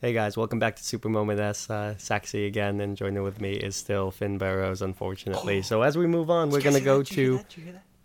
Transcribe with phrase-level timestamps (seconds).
[0.00, 1.68] Hey guys, welcome back to Super Moment S.
[1.68, 5.60] Uh, Saxy again, and joining with me is still Finn Burrows, unfortunately.
[5.62, 7.40] So as we move on, we're gonna go to.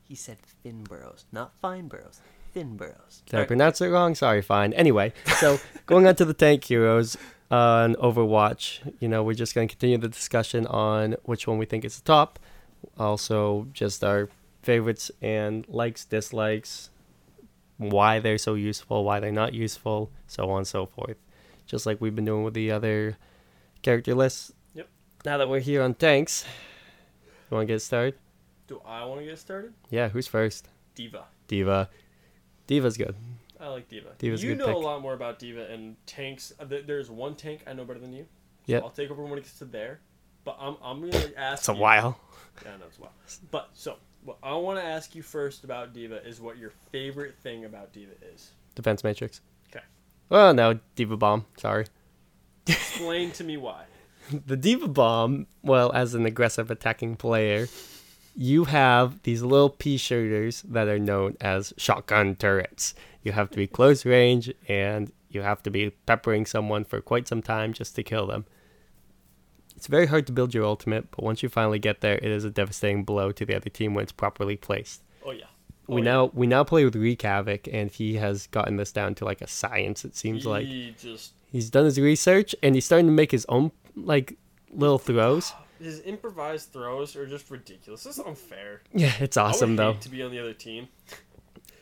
[0.08, 2.20] He said Finn Burrows, not Fine Burrows.
[2.52, 3.22] Finn Burrows.
[3.28, 4.16] Did I pronounce it wrong?
[4.16, 4.74] Sorry, fine.
[4.74, 7.16] Anyway, so going on to the tank heroes
[7.52, 11.86] on Overwatch, you know, we're just gonna continue the discussion on which one we think
[11.86, 12.40] is the top.
[12.98, 14.30] Also, just our
[14.64, 16.90] favorites and likes, dislikes,
[17.78, 21.18] why they're so useful, why they're not useful, so on and so forth.
[21.66, 23.18] Just like we've been doing with the other
[23.82, 24.52] character lists.
[24.76, 24.88] Yep.
[25.26, 26.46] Now that we're here on tanks,
[27.50, 28.16] you want to get started?
[28.68, 29.74] Do I want to get started?
[29.90, 30.68] Yeah, who's first?
[30.96, 31.26] Diva.
[31.48, 31.90] Diva.
[32.68, 33.16] Diva's good.
[33.60, 34.10] I like Diva.
[34.18, 34.76] Diva's you know pick.
[34.76, 36.52] a lot more about Diva and tanks.
[36.60, 38.24] Uh, There's one tank I know better than you.
[38.68, 38.84] So Yep.
[38.84, 40.00] I'll take over when it gets to there.
[40.46, 42.20] But I'm, I'm going to ask It's a you- while.
[42.64, 43.12] Yeah, I know it's a while.
[43.52, 47.36] But so, what I want to ask you first about Diva is what your favorite
[47.42, 48.52] thing about Diva is.
[48.76, 49.42] Defense Matrix.
[50.30, 51.46] Well, no, Diva Bomb.
[51.58, 51.86] Sorry.
[52.68, 53.86] Explain to me why.
[54.48, 57.68] The Diva Bomb, well, as an aggressive attacking player,
[58.36, 62.96] you have these little pea shooters that are known as shotgun turrets.
[63.22, 67.28] You have to be close range and you have to be peppering someone for quite
[67.28, 68.46] some time just to kill them.
[69.76, 72.46] It's very hard to build your ultimate, but once you finally get there, it is
[72.46, 75.04] a devastating blow to the other team when it's properly placed.
[75.26, 75.46] Oh, yeah.
[75.90, 76.06] Oh, we yeah.
[76.12, 79.42] now we now play with Reek Havoc, and he has gotten this down to like
[79.42, 80.06] a science.
[80.06, 81.34] It seems like He just.
[81.52, 84.38] he's done his research and he's starting to make his own like
[84.72, 85.54] little throws.
[85.82, 88.06] His improvised throws are just ridiculous.
[88.06, 88.84] This is unfair.
[88.94, 89.96] Yeah, it's awesome though.
[90.00, 90.88] to be on the other team.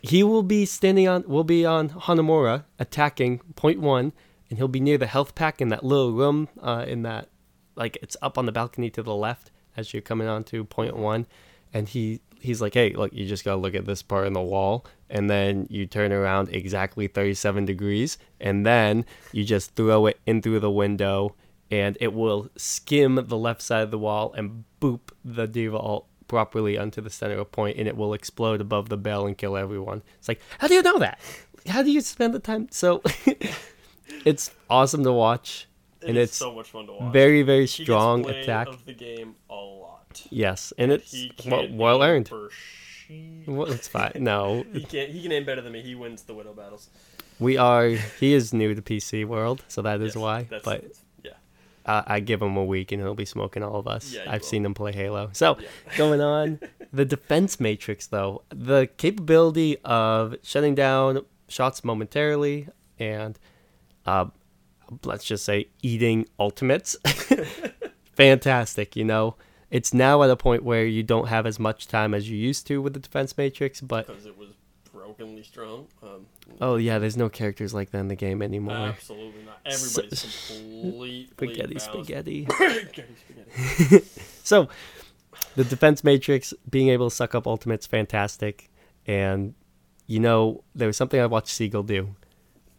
[0.02, 4.14] He will be standing on will be on Hanamura attacking point one,
[4.50, 7.30] and he'll be near the health pack in that little room uh, in that
[7.76, 10.98] like it's up on the balcony to the left as you're coming on to point
[10.98, 11.28] one,
[11.74, 14.42] and he he's like, hey, look, you just gotta look at this part in the
[14.42, 20.20] wall, and then you turn around exactly 37 degrees, and then you just throw it
[20.26, 21.36] in through the window,
[21.70, 26.08] and it will skim the left side of the wall and boop the diva ult
[26.28, 29.56] properly onto the center of point, and it will explode above the bell and kill
[29.56, 30.02] everyone.
[30.18, 31.20] It's like, how do you know that?
[31.68, 32.70] How do you spend the time?
[32.72, 33.04] So,
[34.26, 35.68] it's awesome to watch,
[36.02, 37.14] It and it's so much fun to watch.
[37.14, 38.68] very very strong attack.
[38.68, 39.91] of the game a lot.
[40.30, 41.14] Yes, and it's
[41.46, 42.28] well, can't well earned.
[42.30, 43.48] for shit.
[43.48, 44.14] Well, it's fine.
[44.20, 45.82] No, He can he can aim better than me.
[45.82, 46.90] He wins the widow battles.
[47.40, 47.88] we are.
[48.20, 50.44] He is new to PC world, so that is Yes, why.
[50.44, 50.84] that's- But
[51.24, 51.32] yeah,
[51.86, 54.14] I, I give him a week, and he'll be smoking all of us.
[54.14, 54.48] Yeah, I've will.
[54.48, 55.30] seen him play Halo.
[55.34, 55.68] So Yeah.
[55.98, 56.60] going on,
[56.94, 62.68] the defense matrix though, the capability of shutting down shots momentarily
[63.00, 63.38] and,
[64.06, 64.26] uh,
[65.06, 66.96] let's just say eating ultimates,
[68.14, 68.96] fantastic.
[68.96, 69.36] You know,
[69.72, 72.68] it's now at a point where you don't have as much time as you used
[72.68, 74.50] to with the defense matrix, but because it was
[74.94, 75.88] brokenly strong.
[76.04, 76.26] Um,
[76.60, 78.88] oh yeah, there's no characters like that in the game anymore.
[78.90, 79.60] absolutely not.
[79.66, 82.46] Everybody's completely Spaghetti, spaghetti.
[82.52, 84.04] spaghetti, spaghetti.
[84.44, 84.68] So,
[85.56, 88.70] the defense matrix being able to suck up ultimates fantastic,
[89.08, 89.54] and
[90.08, 92.14] you know there was something I watched Seagull do,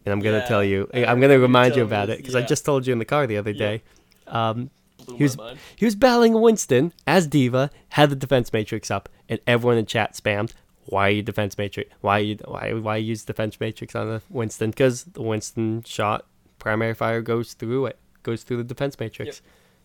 [0.05, 0.89] and I'm gonna Yeah, tell you.
[0.93, 2.93] I I'm gonna remind you telling about me it this, because I just told you
[2.93, 3.57] in the car the other Yeah.
[3.57, 3.83] day.
[4.27, 4.69] Um, Blew
[5.17, 5.37] he was
[5.75, 10.13] he was battling Winston as Diva, had the defense matrix up, and everyone in chat
[10.13, 10.51] spammed.
[10.85, 11.89] Why you defense matrix?
[12.01, 14.71] Why you why why use defense matrix on the Winston?
[14.71, 16.25] Because the Winston shot
[16.59, 19.41] primary fire goes through it, goes through the defense matrix.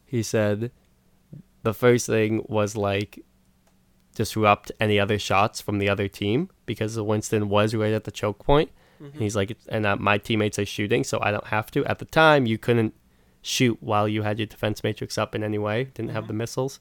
[0.07, 0.71] He said
[1.63, 3.25] the first thing was like
[4.15, 8.11] disrupt any other shots from the other team because the Winston was right at the
[8.11, 8.71] choke point.
[9.13, 11.85] And he's like, and uh, my teammates are shooting, so I don't have to.
[11.85, 12.95] At the time, you couldn't
[13.43, 16.39] shoot while you had your defense matrix up in any way, didn't have the mm-hmm.
[16.39, 16.81] missiles.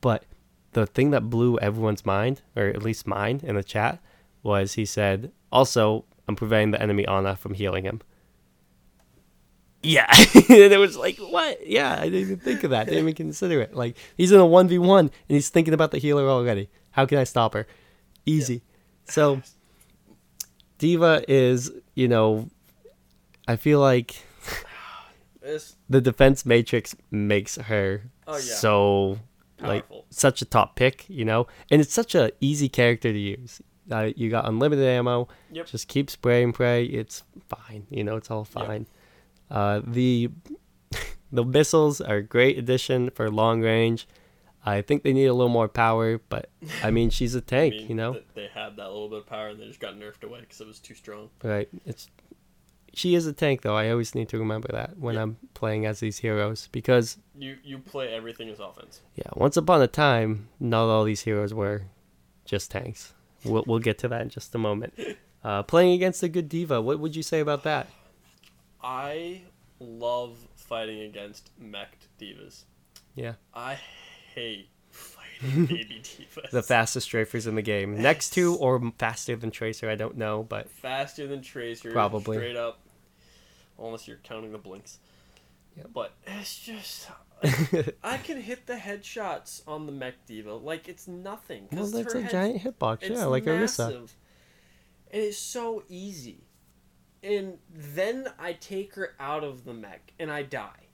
[0.00, 0.24] But
[0.72, 4.00] the thing that blew everyone's mind, or at least mine in the chat,
[4.42, 8.00] was he said, also, I'm preventing the enemy Ana from healing him.
[9.82, 10.06] Yeah.
[10.34, 11.66] and it was like, what?
[11.66, 12.86] Yeah, I didn't even think of that.
[12.86, 13.74] Didn't even consider it.
[13.74, 16.68] Like, he's in a 1v1 and he's thinking about the healer already.
[16.90, 17.66] How can I stop her?
[18.24, 18.62] Easy.
[19.04, 19.42] So,
[20.78, 22.48] Diva is, you know,
[23.48, 24.16] I feel like
[25.46, 28.40] It's the defense matrix makes her Oh, yeah.
[28.40, 29.18] so
[29.60, 33.62] like such a top pick, you know, and it's such a easy character to use.
[33.90, 35.28] Uh, you got unlimited ammo.
[35.52, 35.66] Yep.
[35.66, 36.84] Just keep spray and pray.
[36.84, 37.86] It's fine.
[37.88, 38.66] You know, it's all Yep.
[38.66, 38.86] fine.
[39.50, 40.30] Uh, the
[41.32, 44.06] the missiles are a great addition for long range.
[44.64, 46.50] I think they need a little more power, but
[46.82, 47.74] I mean, she's a tank.
[47.74, 49.94] mean, you know, th- they had that little bit of power and they just got
[49.94, 51.30] nerfed away because it was too strong.
[51.44, 51.68] right?
[51.84, 52.10] It's
[52.96, 53.76] she is a tank, though.
[53.76, 55.22] I always need to remember that when Yeah.
[55.22, 59.02] I'm playing as these heroes because You you play everything as offense.
[59.14, 61.82] Yeah, once upon a time, not all these heroes were
[62.44, 63.12] just tanks.
[63.44, 64.94] We'll, we'll get to that in just a moment.
[65.44, 67.86] Uh, playing against a good diva, what would you say about that?
[68.82, 69.42] I
[69.78, 72.64] love fighting against mech divas.
[73.14, 73.34] Yeah.
[73.54, 73.78] I
[74.34, 76.50] hate fighting baby divas.
[76.50, 78.00] The fastest strafers in the game.
[78.02, 81.92] Next to or faster than Tracer, I don't know, but faster than Tracer.
[81.92, 82.38] Probably.
[82.38, 82.80] Straight up.
[83.78, 84.98] Unless you're counting the blinks.
[85.76, 85.88] Yep.
[85.92, 87.08] But it's just.
[88.02, 91.68] I can hit the headshots on the mech diva like it's nothing.
[91.70, 93.08] well, that's a head- giant hitbox.
[93.08, 93.88] Yeah, like Orisa.
[93.96, 94.08] And
[95.10, 96.44] it's so easy.
[97.22, 100.86] And then I take her out of the mech and I die.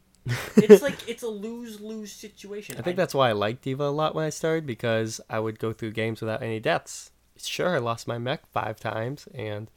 [0.57, 2.77] it's like it's a lose lose situation.
[2.79, 5.59] I think that's why I liked Diva a lot when I started because I would
[5.59, 7.11] go through games without any deaths.
[7.37, 9.69] Sure, I lost my mech five times, and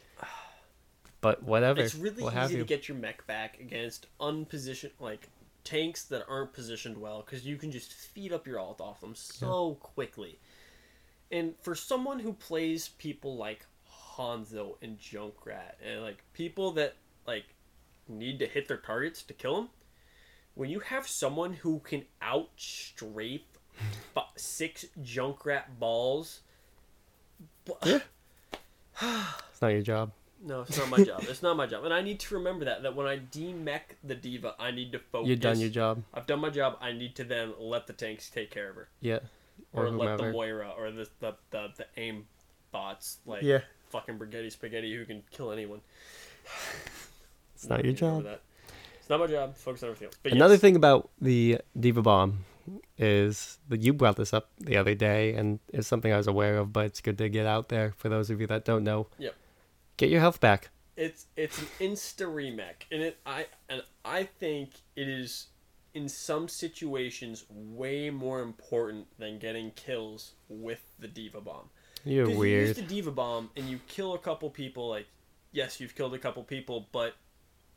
[1.25, 1.81] but whatever.
[1.81, 5.27] it's really we'll easy to get your mech back against unpositioned like
[5.63, 9.15] tanks that aren't positioned well because you can just feed up your alt off them
[9.15, 10.37] so quickly.
[11.31, 13.65] And for someone who plays people like
[14.15, 16.93] Hanzo and Junkrat and like people that
[17.25, 17.45] like
[18.07, 19.69] need to hit their targets to kill them,
[20.53, 23.41] when you have someone who can out strafe
[24.35, 26.41] six Junkrat balls.
[27.81, 28.03] It's
[29.59, 30.11] not your job.
[30.45, 31.23] No, it's not my job.
[31.27, 32.83] It's not my job, and I need to remember that.
[32.83, 35.29] That when I demech the diva, I need to focus.
[35.29, 36.03] You've done your job.
[36.13, 36.77] I've done my job.
[36.81, 39.19] I need to then let the tanks take care of her, Yeah.
[39.73, 40.31] or, Or, let the.
[40.31, 42.27] Moira or the the, the the aim
[42.71, 43.59] bots like Yeah.
[43.89, 45.81] fucking Brigetti Spaghetti who can kill anyone.
[47.55, 48.25] It's not your job.
[48.99, 49.55] It's not my job.
[49.55, 50.17] Focus on everything else.
[50.21, 52.39] But Another yes, thing about the Diva Bomb
[52.97, 56.57] is that you brought this up the other day, and it's something I was aware
[56.57, 59.07] of, but it's good to get out there for those of you that don't know.
[59.19, 59.35] Yep.
[59.97, 60.69] Get your health back.
[60.97, 65.47] it's it's an insta remake, and it I and I think it is
[65.93, 71.69] in some situations way more important than getting kills with the diva bomb.
[72.03, 74.89] You're 'Cause You use the diva bomb and you kill a couple people.
[74.89, 75.07] Like,
[75.53, 77.15] yes, you've killed a couple people, but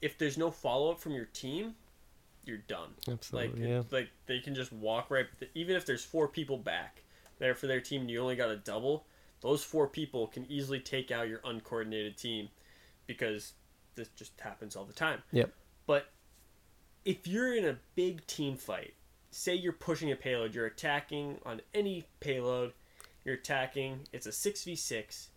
[0.02, 1.76] if there's no follow up from your team,
[2.44, 2.90] you're done.
[3.06, 3.68] Like, Absolutely.
[3.68, 3.82] yeah.
[3.90, 5.26] like they can just walk right.
[5.54, 7.02] Even if there's four people back
[7.38, 9.06] there for their team, and you only got a double.
[9.40, 12.48] Those four people can easily take out your uncoordinated team,
[13.06, 13.52] because
[13.94, 15.22] this just happens all the time.
[15.32, 15.52] Yep.
[15.86, 16.10] But
[17.04, 18.94] if you're in a big team fight,
[19.30, 22.72] say you're pushing a payload, you're attacking on any payload,
[23.24, 25.28] you're attacking, it's a 6v6,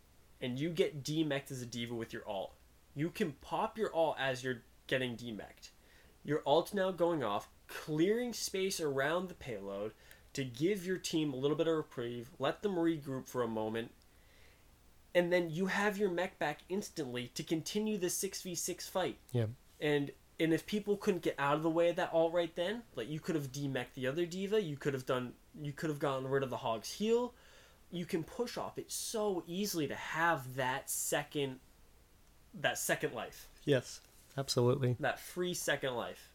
[0.42, 2.54] and you get demeched as a diva with your ult.
[2.96, 5.72] You can pop your ult as you're getting demeched.
[6.24, 9.94] Your ult's now going off, clearing space around the payload
[10.34, 13.92] to give your team a little bit of reprieve, let them regroup for a moment,
[15.14, 19.18] and then you have your mech back instantly to continue the 6v6 fight.
[19.32, 19.48] Yeah.
[19.80, 22.82] And and if people couldn't get out of the way of that all right then,
[22.96, 26.00] like you could have demech the other diva, you could have done you could have
[26.00, 27.34] gotten rid of the hog's heal.
[27.92, 31.60] You can push off it so easily to have that second
[32.54, 33.48] that second life.
[33.66, 34.02] Yes.
[34.38, 34.96] Absolutely.
[35.00, 36.31] That free second life.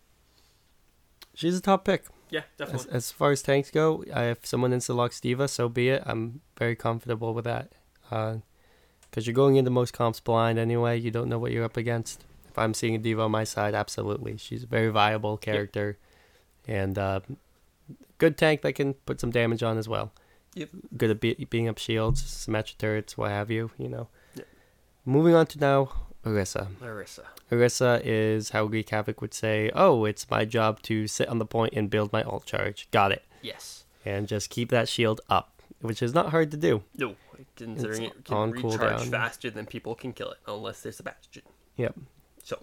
[1.37, 2.07] She's a top pick.
[2.31, 2.93] Yeah, As, definitely.
[2.93, 6.03] as far as tanks go, I, if someone insta-locks Diva, so be it.
[6.05, 7.71] I'm very comfortable with that.
[8.11, 10.99] Because you're going into most comps blind anyway.
[10.99, 12.25] You don't know what you're up against.
[12.49, 14.39] If I'm seeing a Diva on my side, absolutely.
[14.39, 15.99] She's a very viable character.
[16.67, 17.21] And uh,
[18.19, 20.13] good tank that can put some damage on as well.
[20.55, 20.71] Yep.
[20.97, 24.09] Good at be- being up shields, Symmetra turrets, what have you, you know.
[24.35, 24.47] Yep.
[25.05, 25.93] Moving on to now,
[26.27, 26.67] Orisa.
[26.83, 27.23] Marissa.
[27.51, 31.47] Orisa is how Greek Havoc would say, oh, it's my job to sit on the
[31.47, 32.89] point and build my alt charge.
[32.91, 33.25] Got it.
[33.43, 33.85] Yes.
[34.05, 36.83] And just keep that shield up, which is not hard to do.
[36.97, 37.15] No,
[37.57, 39.11] considering It's it can on recharge cooldown.
[39.11, 41.43] faster than people can kill it, unless there's a bastion.
[41.77, 41.95] Yep.
[42.43, 42.59] So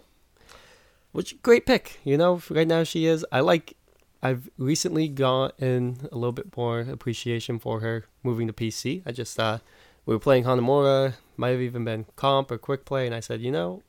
[1.12, 2.00] Which great pick.
[2.04, 3.26] You know, right now she is.
[3.32, 3.76] I like.
[4.22, 9.02] I've recently gotten a little bit more appreciation for her moving to PC.
[9.06, 9.60] I just uh,
[10.06, 13.42] we were playing Hanamura, might have even been comp or quick play, and I said,
[13.42, 13.82] you know,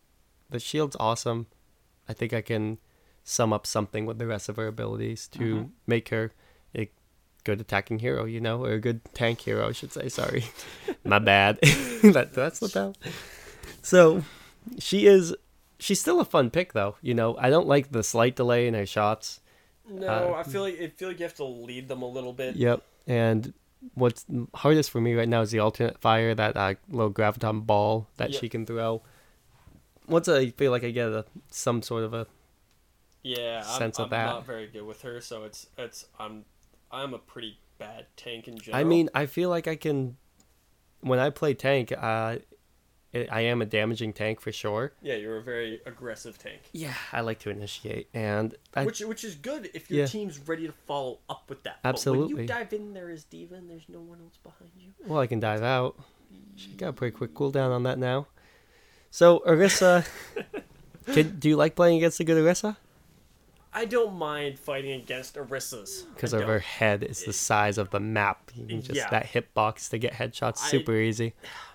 [0.50, 1.47] the shield's awesome.
[2.09, 2.78] I think I can
[3.23, 5.71] sum up something with the rest of her abilities to Mhm.
[5.87, 6.33] make her
[6.76, 6.90] a
[7.44, 10.09] good attacking hero, you know, or a good tank hero, I should say.
[10.09, 10.44] Sorry,
[11.04, 11.59] my bad.
[12.02, 12.97] that that's what that.
[13.83, 14.25] So,
[14.78, 15.35] she is.
[15.78, 16.97] She's still a fun pick, though.
[17.02, 19.40] You know, I don't like the slight delay in her shots.
[19.88, 22.33] No, Uh, I feel like I feel like you have to lead them a little
[22.33, 22.56] bit.
[22.56, 22.83] Yep.
[23.06, 23.52] And
[23.95, 24.25] what's
[24.55, 28.31] hardest for me right now is the alternate fire, that uh, little graviton ball that
[28.31, 28.41] Yep.
[28.41, 29.03] she can throw.
[30.09, 32.26] Once I feel like I get a some sort of a
[33.23, 34.26] Yeah, I'm, sense of I'm that.
[34.26, 36.45] not very good with her, so it's it's I'm
[36.91, 38.81] I'm a pretty bad tank in general.
[38.81, 40.17] I mean, I feel like I can.
[41.00, 42.37] When I play tank, uh,
[43.14, 44.92] I I am a damaging tank for sure.
[45.02, 49.23] yeah, you're a very aggressive tank, Yeah, I like to initiate, and I, which which
[49.25, 50.06] is good if your Yeah.
[50.06, 51.78] team's ready to follow up with that.
[51.83, 52.42] But when Absolutely.
[52.42, 54.90] you dive in there as diva and there's no one else behind you.
[55.06, 55.97] well, I can dive out.
[56.56, 58.26] She got a pretty quick cooldown on that now.
[59.11, 60.04] So Orisa,
[61.12, 62.76] can, do you like playing against a good Orisa?
[63.76, 66.02] I don't mind fighting against Orisa's.
[66.14, 68.50] because of her head is the size of the map.
[68.54, 69.11] You can just Yeah.
[69.11, 71.35] that hitbox to get headshots I- super easy.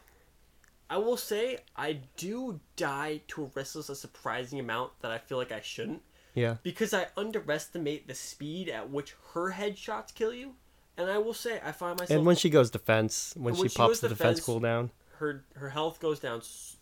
[0.89, 5.51] I will say I do die to Orisa's a surprising amount that I feel like
[5.51, 6.01] I shouldn't
[6.33, 6.57] Yeah.
[6.63, 10.55] because I underestimate the speed at which her headshots kill you.
[10.97, 13.69] And I will say I find myself And when she goes defense, when, And she
[13.69, 16.41] she pops the defense defense- cooldown, her her health goes down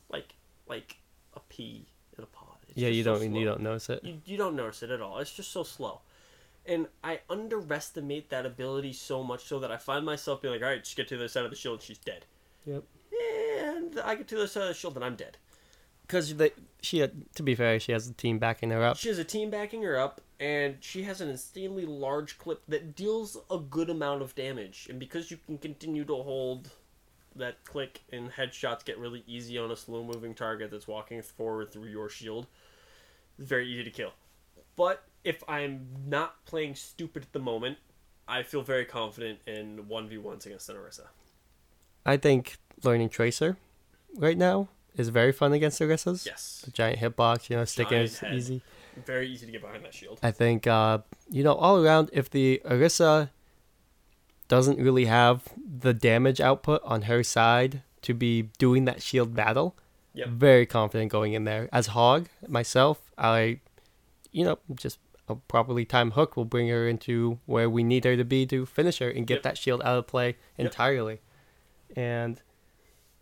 [0.09, 0.33] like
[0.67, 0.97] like
[1.35, 1.85] a pea
[2.17, 2.57] in a pod.
[2.69, 4.03] It's yeah, you so don't you don't notice it.
[4.03, 5.19] you, you don't notice it at all.
[5.19, 6.01] It's just so slow.
[6.65, 10.67] And I underestimate that ability so much so that I find myself being like, all
[10.69, 12.25] right, just get to the other side of the shield and she's dead.
[12.65, 12.83] Yep.
[13.57, 15.37] And I get to the other side of the shield and I'm dead.
[16.07, 16.33] Because
[16.81, 18.97] she, had, to be fair, she has a team backing her up.
[18.97, 22.95] She has a team backing her up, and she has an insanely large clip that
[22.95, 24.87] deals a good amount of damage.
[24.89, 26.69] And because you can continue to hold
[27.35, 31.73] that click and headshots get really easy on a slow moving target that's walking forward
[31.73, 32.47] through your shield,
[33.37, 34.13] it's very easy to kill.
[34.77, 37.79] But if I'm not playing stupid at the moment,
[38.29, 41.07] I feel very confident in 1v1s against an Orisa.
[42.05, 43.57] I think learning Tracer
[44.17, 46.25] right now is very fun against Orisa's.
[46.25, 46.61] Yes.
[46.65, 48.33] The giant hitbox, you know, sticking is head.
[48.33, 48.61] easy.
[49.05, 50.19] Very easy to get behind that shield.
[50.23, 53.29] I think, uh, you know, all around, if the Orisa
[54.47, 59.75] doesn't really have the damage output on her side to be doing that shield battle,
[60.13, 60.29] Yep.
[60.29, 61.69] very confident going in there.
[61.71, 63.59] As Hog, myself, I,
[64.31, 64.97] you know, just
[65.29, 68.65] a properly timed hook will bring her into where we need her to be to
[68.65, 69.43] finish her and get Yep.
[69.43, 71.19] that shield out of play entirely.
[71.95, 72.41] And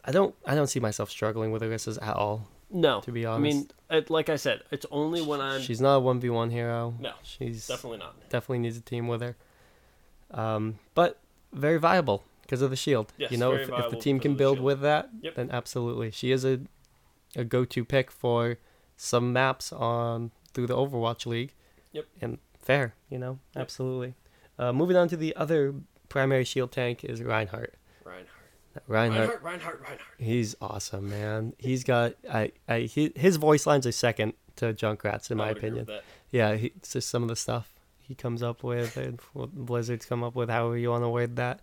[0.05, 2.47] I don't, I don't see myself struggling with Orisa's at all.
[2.69, 3.01] No.
[3.01, 3.39] To be honest.
[3.39, 3.67] I mean,
[4.03, 5.61] it, like I said, it's only when I'm.
[5.61, 6.95] She's not a one v one hero.
[6.99, 8.29] No, she's Definitely not.
[8.29, 9.35] definitely needs a team with her.
[10.31, 11.19] Um, but
[11.53, 13.13] very viable because of the shield.
[13.17, 15.35] Yes, you know, if, if the team can build with that, Yep.
[15.35, 16.61] then absolutely, she is a
[17.35, 18.57] a go to pick for
[18.97, 21.53] some maps on through the Overwatch League.
[21.91, 22.05] Yep.
[22.21, 23.61] And fair, you know, Yep.
[23.61, 24.13] absolutely.
[24.57, 25.75] Uh, moving on to the other
[26.09, 27.75] primary shield tank is Reinhardt.
[28.03, 28.29] Reinhardt.
[28.87, 30.01] Reinhardt, Reinhardt, Reinhardt, Reinhardt.
[30.17, 31.53] he's awesome, man.
[31.57, 35.49] He's got I I he, his voice lines are second to Junkrat's in I my
[35.51, 35.87] opinion.
[36.31, 40.05] Yeah, he, it's just some of the stuff he comes up with and what Blizzard's
[40.05, 41.59] come up with, however you want to word that.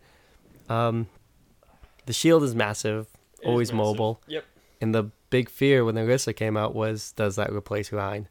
[0.68, 1.06] Um,
[2.06, 3.06] the shield is massive,
[3.40, 3.76] It is always massive.
[3.86, 4.44] mobile, Yep.
[4.80, 8.28] and the big fear when Orisa came out was, does that replace Rein?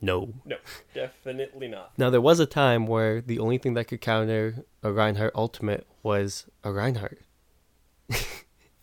[0.00, 0.32] No.
[0.44, 0.56] No,
[0.94, 1.92] definitely not.
[1.98, 5.86] Now there was a time where the only thing that could counter a Reinhardt ultimate
[6.02, 7.18] was a Reinhardt,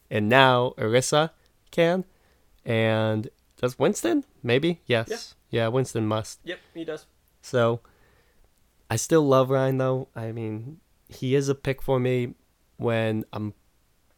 [0.09, 1.31] and now Orisa
[1.71, 2.05] can,
[2.63, 4.25] and does Winston?
[4.43, 5.35] Maybe yes.
[5.49, 6.39] Yeah, Winston must.
[6.43, 7.05] Yep, he does.
[7.41, 7.79] So
[8.89, 10.07] I still love Ryan though.
[10.15, 12.33] I mean, he is a pick for me
[12.77, 13.53] when I'm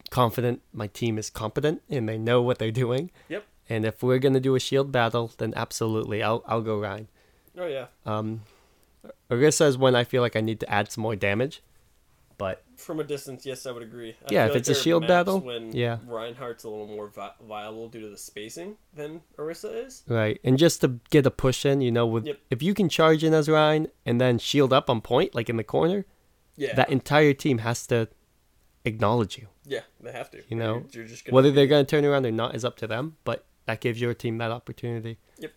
[0.10, 3.12] confident my team is competent and they know what they're doing.
[3.29, 3.46] Yep.
[3.70, 7.08] And if we're gonna do a shield battle, then absolutely, I'll I'll go Ryan.
[7.58, 7.88] Oh yeah.
[8.06, 8.41] Um,
[9.29, 11.62] Orisa is when I feel like I need to add some more damage,
[12.38, 14.12] but From a distance, yes, I would agree.
[14.29, 15.98] I Yeah, feel if it's a shield battle, when yeah.
[16.06, 20.03] Reinhardt's a little more vi- viable due to the spacing than Orisa is.
[20.08, 22.39] right, and just to get a push in, you know, with Yep.
[22.51, 25.58] if you can charge in as Ryan and then shield up on point, like in
[25.58, 26.06] the corner,
[26.56, 26.75] Yeah.
[26.75, 28.08] that entire team has to
[28.86, 29.48] acknowledge you.
[29.65, 30.41] yeah, they have to.
[30.48, 32.63] You know, you're, you're just gonna Whether they're going to turn around or not is
[32.63, 35.17] up to them, but that gives your team that opportunity.
[35.39, 35.51] Yep.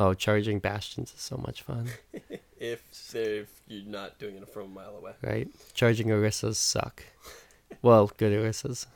[0.00, 1.88] Oh, charging bastions is so much fun,
[2.60, 5.12] if they're if you're not doing it from a mile away.
[5.22, 5.48] right?
[5.74, 7.02] Charging Orisas suck.
[7.82, 8.86] well, good Orisas.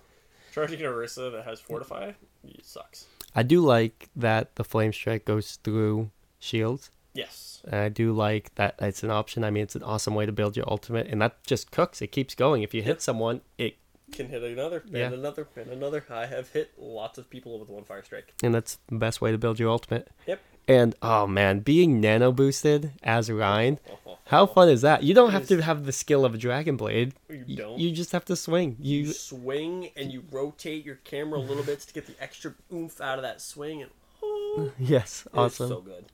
[0.53, 2.13] Charging an Orisa that has fortify
[2.45, 3.07] it sucks.
[3.35, 6.91] I do like that the flame strike goes through shields.
[7.15, 7.63] Yes.
[7.65, 9.43] And I do like that it's an option.
[9.45, 12.03] I mean, it's an awesome way to build your ultimate, and that just cooks.
[12.03, 12.63] It keeps going.
[12.63, 13.01] If you hit Yep.
[13.01, 13.77] someone, it
[14.13, 15.13] Can hit another and Yeah.
[15.13, 16.05] another and another.
[16.11, 18.35] I have hit lots of people with one fire strike.
[18.43, 20.09] and that's the best way to build your ultimate.
[20.27, 20.41] Yep.
[20.67, 23.79] And oh man, being nano boosted as Ryan,
[24.27, 25.03] how fun is that?
[25.03, 27.13] You don't have to have the skill of a dragon blade.
[27.29, 27.79] You don't.
[27.79, 28.77] You just have to swing.
[28.81, 32.55] You You swing and you rotate your camera a little bit to get the extra
[32.73, 33.91] oomph out of that swing, and
[34.23, 35.69] oh, yes, awesome.
[35.69, 36.07] so good.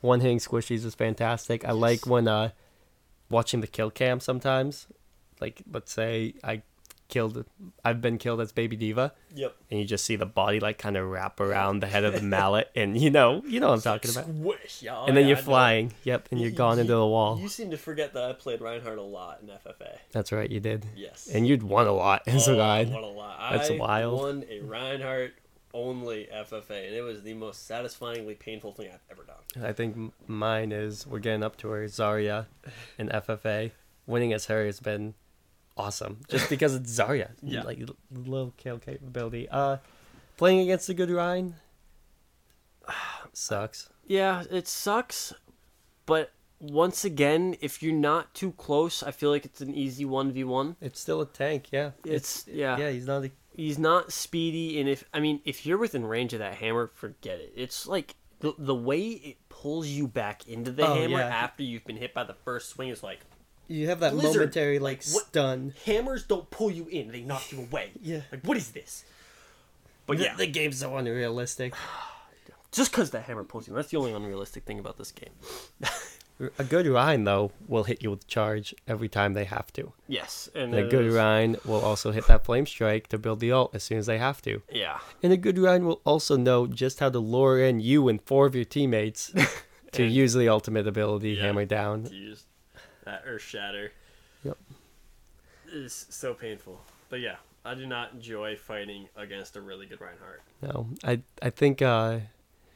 [0.00, 1.64] One hitting squishies is fantastic.
[1.64, 2.50] I like when uh
[3.28, 4.86] watching the kill cam sometimes.
[5.40, 6.62] Like let's say I
[7.08, 7.44] killed
[7.84, 9.56] I've been killed as baby diva Yep.
[9.70, 12.20] and you just see the body like kind of wrap around the head of the
[12.36, 14.24] mallet and you know, you know what I'm talking about.
[14.26, 15.04] Squish, yeah.
[15.04, 15.44] And then yeah, you're I know.
[15.44, 15.92] flying.
[16.04, 17.38] Yep, and you're You- gone you- into the wall.
[17.38, 19.98] You seem to forget that I played Reinhardt a lot in FFA.
[20.12, 20.84] That's right, you did.
[20.96, 21.28] Yes.
[21.32, 22.92] And you'd won a lot as a Oh, I guy.
[22.92, 23.52] won a lot.
[23.52, 24.20] That's I wild.
[24.20, 25.32] won a Reinhardt
[25.74, 29.64] only FFA, and it was the most satisfyingly painful thing I've ever done.
[29.64, 32.46] I think mine is we're getting up to her Zarya
[32.98, 33.70] in FFA.
[34.06, 35.14] Winning as her has been
[35.78, 37.30] awesome, just because it's Zarya.
[37.42, 37.62] Yeah.
[37.62, 37.78] like
[38.12, 39.48] little kill capability.
[39.48, 39.78] Uh,
[40.36, 41.54] playing against a good Ryan
[43.32, 43.88] sucks.
[44.06, 45.32] Yeah, it sucks,
[46.06, 50.32] but once again, if you're not too close, I feel like it's an easy one
[50.32, 50.76] v one.
[50.80, 51.90] It's still a tank, yeah.
[52.04, 52.76] It's yeah.
[52.78, 56.32] Yeah, he's not a He's not speedy, and if I mean, if you're within range
[56.32, 57.52] of that hammer, forget it.
[57.56, 61.26] It's like the the way it pulls you back into the Oh, hammer yeah.
[61.26, 63.18] after you've been hit by the first swing is like
[63.68, 65.74] you have that Blizzard, momentary like, like, what- stun.
[65.86, 67.92] hammers don't pull you in; they knock you away.
[68.02, 68.22] Yeah.
[68.32, 69.04] Like what is this?
[70.06, 71.74] But The- yeah, the game's so unrealistic.
[72.72, 75.30] just because the hammer pulls you, that's the only unrealistic thing about this game.
[76.56, 79.92] A good Rein though will hit you with charge every time they have to.
[80.06, 83.40] Yes, and And a good is- Rein will also hit that flame strike to build
[83.40, 84.62] the ult as soon as they have to.
[84.70, 88.22] Yeah, And a good Rein will also know just how to lure in you and
[88.22, 89.32] four of your teammates
[89.92, 91.42] to And- use the ultimate ability, Yeah.
[91.46, 92.04] hammer down.
[92.04, 92.44] to use
[93.08, 93.92] that earth shatter.
[94.44, 94.56] Yep.
[95.72, 96.80] is so painful.
[97.08, 100.42] But yeah, I do not enjoy fighting against a really good Reinhardt.
[100.62, 102.20] No, I I think uh,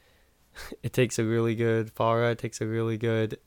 [0.83, 2.31] it takes a really good Pharah.
[2.31, 3.37] It takes a really good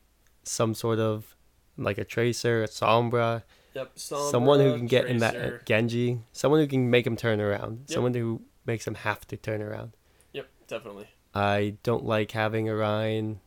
[0.44, 1.34] some sort of
[1.76, 3.42] like a Tracer, a Sombra,
[3.74, 7.40] Yep, someone who can get in that uh, Genji, someone who can make him turn
[7.40, 7.90] around, Yep.
[7.90, 9.92] someone who makes him have to turn around.
[10.32, 11.08] Yep, definitely.
[11.34, 13.40] I don't like having a Ryan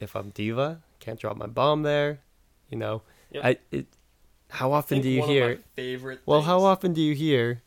[0.00, 0.82] if I'm Diva.
[0.98, 2.20] Can't drop my bomb there.
[2.74, 3.44] You know, Yep.
[3.44, 3.86] I it.
[4.50, 5.48] How often do you hear?
[5.48, 6.20] my favorite.
[6.26, 7.62] Well, how often do you hear,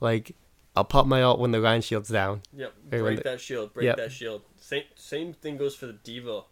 [0.00, 0.34] like,
[0.74, 2.42] I'll pop my ult when the Ryan shield's down.
[2.52, 3.72] Yep, break the- that shield.
[3.72, 3.96] Break Yep.
[3.98, 4.42] that shield.
[4.56, 6.42] Same same thing goes for the diva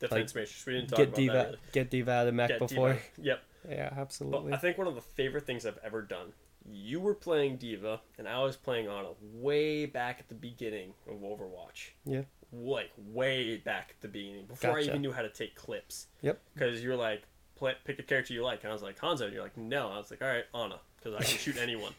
[0.00, 0.66] defense matrix.
[0.66, 1.46] We didn't talk Get about Diva, that.
[1.46, 1.58] Really.
[1.70, 2.92] get Diva out of mech Get before.
[2.94, 3.02] diva.
[3.18, 3.42] Yep.
[3.70, 4.50] Yeah, absolutely.
[4.50, 4.56] But.
[4.56, 6.32] I think one of the favorite things I've ever done.
[6.68, 11.18] You were playing Diva, and I was playing Ana way back at the beginning of
[11.20, 11.90] Overwatch.
[12.04, 12.22] Yeah.
[12.52, 16.06] Like way back at the beginning, before I even knew how to take clips.
[16.20, 16.40] Yep.
[16.52, 17.22] Because you were like,
[17.56, 19.22] play, pick a character you like, and I was like Hanzo.
[19.22, 19.88] And you're like, no.
[19.88, 21.92] I was like, all right, Ana, because I can shoot anyone.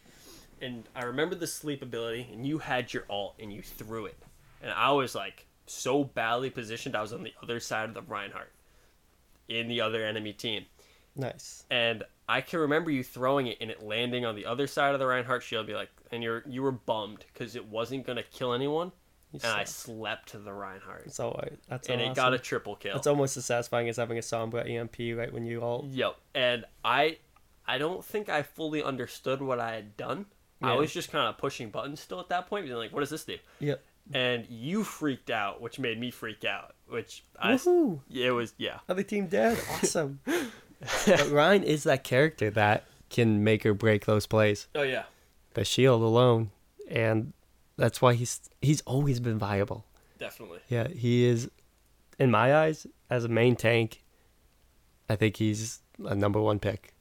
[0.62, 4.17] And I remember the sleep ability, and you had your ult, and you threw it,
[4.62, 6.95] and I was like so badly positioned.
[6.95, 8.51] I was on the other side of the Reinhardt,
[9.50, 10.65] in the other enemy team
[11.15, 11.65] Nice.
[11.69, 14.99] and I can remember you throwing it and it landing on the other side of
[14.99, 15.67] the Reinhardt shield.
[15.67, 18.91] Be like, and you're you were bummed because it wasn't gonna kill anyone,
[19.34, 21.58] You and I slept to the Reinhardt, It's right.
[21.67, 22.12] That's and awesome.
[22.12, 22.96] it got a triple kill.
[22.96, 25.88] It's almost as satisfying as having a Sombra EMP right when you all.
[25.89, 27.17] Yep, and I
[27.67, 30.28] I don't think I fully understood what I had done.
[30.62, 33.10] I was just kind of pushing buttons still at that point, being like, what does
[33.10, 33.38] this do?
[33.60, 33.84] Yep.
[34.13, 36.76] And you freaked out, which made me freak out.
[36.88, 38.00] Which I Woohoo!
[38.10, 39.60] it was yeah Other team dead.
[39.72, 40.19] Awesome.
[41.06, 44.67] but Ryan is that character that can make or break those plays.
[44.76, 45.04] oh yeah
[45.54, 46.52] The shield alone,
[46.89, 47.34] and
[47.77, 49.86] that's why he's he's always been viable.
[50.19, 51.49] definitely Yeah, he is,
[52.19, 54.03] in my eyes, as a main tank.
[55.09, 56.93] I think he's a number one pick.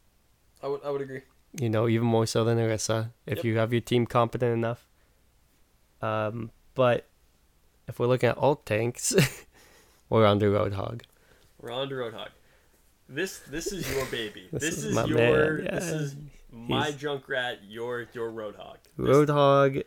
[0.61, 1.21] I would I would agree.
[1.59, 3.45] You know, even more so than Orisa, if Yep.
[3.45, 4.87] you have your team competent enough.
[6.01, 7.07] Um, but
[7.87, 9.13] if we're looking at alt tanks,
[10.09, 11.01] we're under Roadhog.
[11.61, 12.29] We're on to Roadhog.
[13.07, 14.47] This this is your baby.
[14.51, 16.15] This this, is is, my your man, this is
[16.51, 17.57] my He's- Junkrat.
[17.67, 18.77] Your your Roadhog.
[18.97, 19.83] This- Roadhog,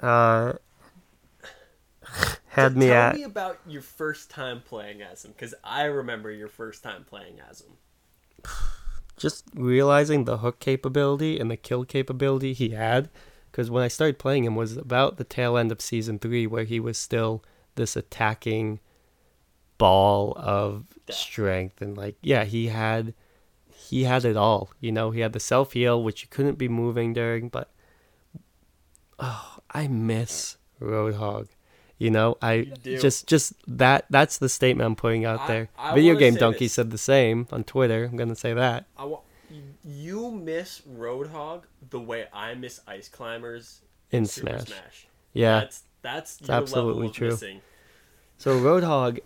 [0.00, 0.54] uh,
[2.48, 5.84] had T- me Tell at me about your first time playing as him, because I
[5.84, 7.72] remember your first time playing as him.
[9.16, 13.08] just realizing the hook capability and the kill capability he had
[13.50, 16.64] because when i started playing him was about the tail end of season three where
[16.64, 17.42] he was still
[17.76, 18.78] this attacking
[19.78, 21.16] ball of Death.
[21.16, 23.14] strength and like yeah he had
[23.68, 26.68] he had it all you know he had the self heal which you couldn't be
[26.68, 27.70] moving during but
[29.18, 31.46] oh i miss roadhog
[31.98, 32.98] you know i do.
[32.98, 36.66] just just that that's the statement i'm putting out I- there I video game donkey
[36.66, 36.74] this.
[36.74, 39.20] said the same on twitter i'm gonna say that I wa-
[39.84, 44.66] you miss Roadhog the way I miss Ice Climbers in Smash.
[44.66, 45.06] Smash.
[45.32, 45.60] Yeah.
[45.60, 47.30] That's that's absolutely true.
[47.30, 47.60] missing.
[48.38, 49.20] So Roadhog,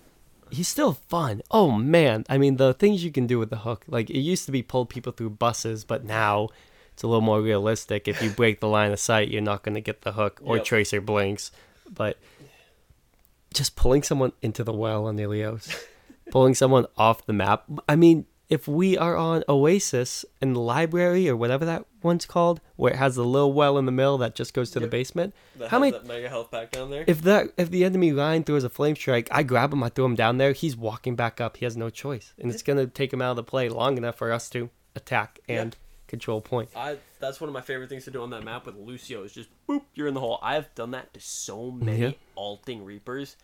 [0.50, 1.40] he's still fun.
[1.50, 3.84] Oh man, I mean the things you can do with the hook.
[3.88, 6.48] Like it used to be pull people through buses, but now
[7.00, 8.08] it's a little more realistic.
[8.08, 10.56] If you break the line of sight, you're not going to get the hook or
[10.56, 10.66] Yep.
[10.66, 11.50] Tracer blinks.
[11.90, 12.18] But
[13.54, 15.74] just pulling someone into the well on Ilios,
[16.30, 17.64] pulling someone off the map.
[17.88, 22.60] I mean, if we are on Oasis in the library or whatever that one's called,
[22.76, 25.32] where it has the little well in the middle that just goes to the basement,
[25.56, 27.04] That how many that mega health pack down there?
[27.06, 30.04] if that if the enemy line throws a flame strike, I grab him, I throw
[30.04, 30.52] him down there.
[30.52, 31.56] He's walking back up.
[31.56, 34.16] He has no choice, and it's gonna take him out of the play long enough
[34.16, 35.76] for us to attack and
[36.10, 36.68] control point.
[36.76, 39.32] I that's one of my favorite things to do on that map with Lucio is
[39.32, 40.38] just boop, you're in the hole.
[40.42, 42.10] I've done that to so many Yeah.
[42.34, 43.36] alting reapers.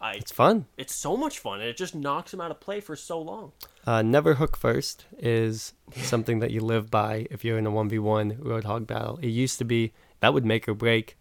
[0.00, 0.66] I It's fun.
[0.76, 3.52] it's so much fun and it just knocks them out of play for so long.
[3.86, 7.88] Uh, never hook first is something that you live by if you're in a one
[7.88, 9.18] v one roadhog battle.
[9.22, 11.18] It used to be that would make or break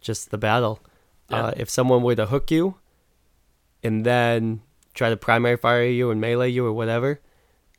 [0.00, 0.80] just the battle.
[1.30, 1.46] Yeah.
[1.46, 2.76] Uh, if someone were to hook you,
[3.82, 4.62] and then
[4.94, 7.20] try to primary fire you and melee you or whatever,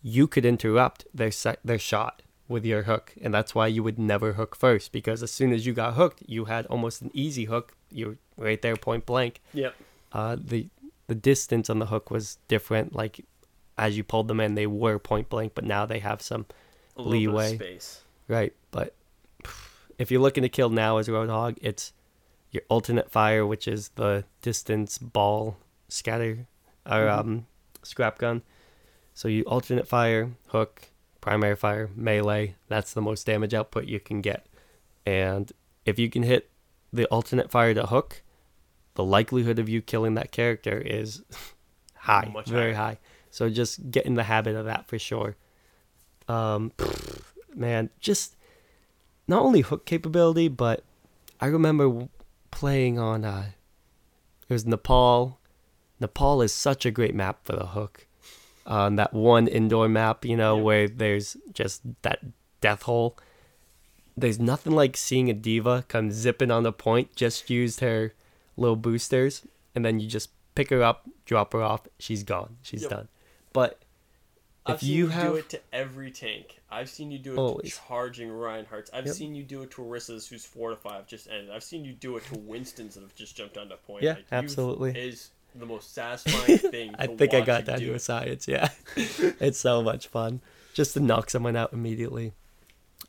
[0.02, 4.00] you could interrupt their se- their shot with your hook, and that's why you would
[4.00, 7.46] never hook first because as soon as you got hooked, you had almost an easy
[7.46, 7.74] hook.
[7.92, 9.42] You're right there, point blank.
[9.54, 9.76] Yep.
[10.14, 10.68] Uh, the
[11.08, 12.94] the distance on the hook was different.
[12.96, 13.26] Like
[13.78, 16.46] as you pulled them in, they were point blank, but now they have some
[16.96, 17.56] A little bit of Leeway.
[17.56, 18.02] space.
[18.28, 18.54] right.
[18.72, 18.94] But
[19.98, 21.94] if you're looking to kill now as a Roadhog, it's
[22.52, 25.58] your alternate fire, which is the distance ball
[25.90, 26.48] scatter
[26.90, 27.46] or um,
[27.84, 28.42] scrap gun.
[29.14, 30.90] So you alternate fire, hook,
[31.28, 32.56] primary fire, melee.
[32.70, 34.46] That's the most damage output you can get.
[35.06, 35.52] And
[35.86, 36.50] if you can hit
[36.94, 38.22] the alternate fire to hook,
[38.96, 41.22] the likelihood of you killing that character is
[41.96, 42.92] high, Much very higher.
[42.94, 43.00] high.
[43.30, 45.36] So just get in the habit of that for sure.
[46.30, 46.72] Um,
[47.56, 48.36] man, just
[49.28, 50.84] not only hook capability, but
[51.42, 52.08] I remember
[52.52, 53.48] playing on uh,
[54.48, 55.40] it was Nepal.
[56.00, 58.07] Nepal is such a great map for the hook.
[58.68, 60.64] On that one indoor map, you know, Yep.
[60.66, 62.20] where there's just that
[62.62, 63.18] death hole.
[64.18, 67.16] There's nothing like seeing a diva come zipping on the point.
[67.16, 68.14] Just used her
[68.58, 69.44] little boosters,
[69.76, 71.88] and then you just pick her up, drop her off.
[72.00, 72.58] She's gone.
[72.62, 72.90] She's Yep.
[72.92, 73.08] done.
[73.54, 73.80] But
[74.66, 76.60] I've if seen you you have do it to every tank.
[76.70, 77.74] I've seen you do it Always.
[77.76, 78.90] to charging Reinhardt's.
[78.92, 79.16] I've Yep.
[79.16, 81.52] seen you do it to Orisa's, who's four to five, just ended.
[81.52, 84.04] I've seen you do it to Winston's that have just jumped on that point.
[84.04, 84.92] Yeah, you've- absolutely.
[85.00, 86.96] Is the most satisfying thing.
[86.98, 87.88] I think I got down do.
[87.88, 88.48] to a science.
[88.48, 90.42] Yeah, it's so much fun
[90.74, 92.34] just to knock someone out immediately.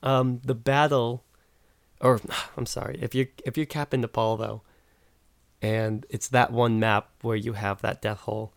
[0.02, 1.24] Um, the battle,
[2.00, 2.20] or
[2.56, 4.62] I'm sorry, if you if you're capping Nepal though,
[5.60, 8.52] and it's that one map where you have that death hole,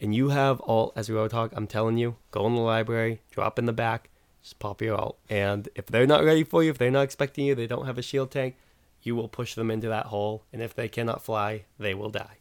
[0.00, 1.50] and you have all as a roadhog.
[1.54, 4.10] I'm telling you, go in the library, drop in the back,
[4.42, 7.46] just pop your ult, and if they're not ready for you, if they're not expecting
[7.46, 8.56] you, they don't have a shield tank,
[9.02, 12.38] you will push them into that hole, and if they cannot fly, they will die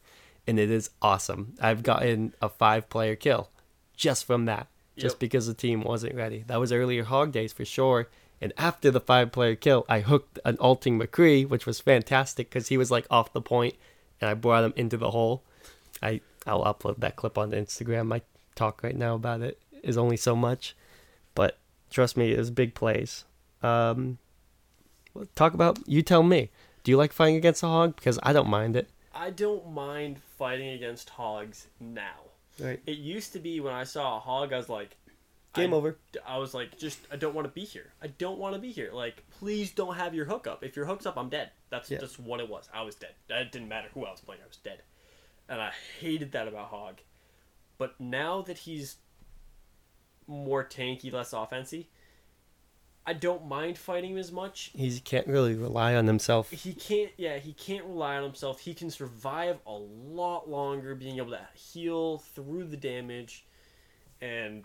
[0.47, 1.55] and it is awesome.
[1.61, 3.49] I've gotten a five player kill
[3.95, 5.19] just from that, just Yep.
[5.19, 6.43] because the team wasn't ready.
[6.47, 8.07] That was earlier Hog days for sure.
[8.41, 12.67] And after the five player kill, I hooked an alting McCree, which was fantastic because
[12.67, 13.75] he was like off the point,
[14.19, 15.43] and I brought him into the hole.
[16.01, 18.07] I I'll upload that clip on Instagram.
[18.07, 18.21] My
[18.55, 20.75] talk right now about it is only so much,
[21.35, 21.57] but
[21.89, 23.23] trust me, it was big plays.
[23.61, 24.17] Um,
[25.35, 26.01] talk about you.
[26.01, 26.49] Tell me,
[26.83, 27.95] do you like fighting against a hog?
[27.95, 28.89] Because I don't mind it.
[29.13, 32.15] I don't mind fighting against hogs now.
[32.59, 32.79] Right.
[32.85, 34.97] It used to be when I saw a hog, I was like,
[35.53, 35.99] Game I, over.
[36.25, 37.93] I was like, just I don't want to be here.
[38.01, 38.89] I don't want to be here.
[38.91, 40.63] Like, please don't have your hook up.
[40.63, 41.51] If your hook's up, I'm dead.
[41.69, 41.99] That's Yeah.
[41.99, 42.67] just what it was.
[42.73, 43.11] I was dead.
[43.29, 44.41] It didn't matter who I was playing.
[44.43, 44.81] I was dead,
[45.47, 47.01] and I hated that about Hog.
[47.77, 48.95] But now that he's
[50.25, 51.85] more tanky, less offensy,
[53.05, 54.71] I don't mind fighting him as much.
[54.73, 56.49] he can't really rely on himself.
[56.51, 57.11] He can't.
[57.17, 58.61] Yeah, he can't rely on himself.
[58.61, 63.45] He can survive a lot longer, being able to heal through the damage,
[64.21, 64.63] and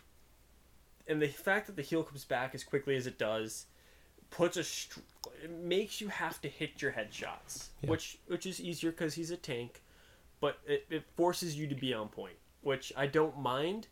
[1.08, 3.66] and the fact that the heal comes back as quickly as it does
[4.30, 5.00] puts a str-
[5.42, 7.90] it makes you have to hit your headshots, Yeah.
[7.90, 9.82] which which is easier because he's a tank,
[10.40, 13.88] but it, it forces you to be on point, which I don't mind,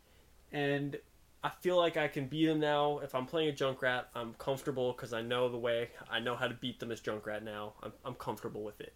[0.53, 0.99] and
[1.44, 2.99] I feel like I can beat him now.
[2.99, 5.90] If I'm playing a Junkrat, I'm comfortable because I know the way.
[6.11, 7.75] I know how to beat them as Junkrat now.
[7.83, 8.94] I'm, I'm comfortable with it.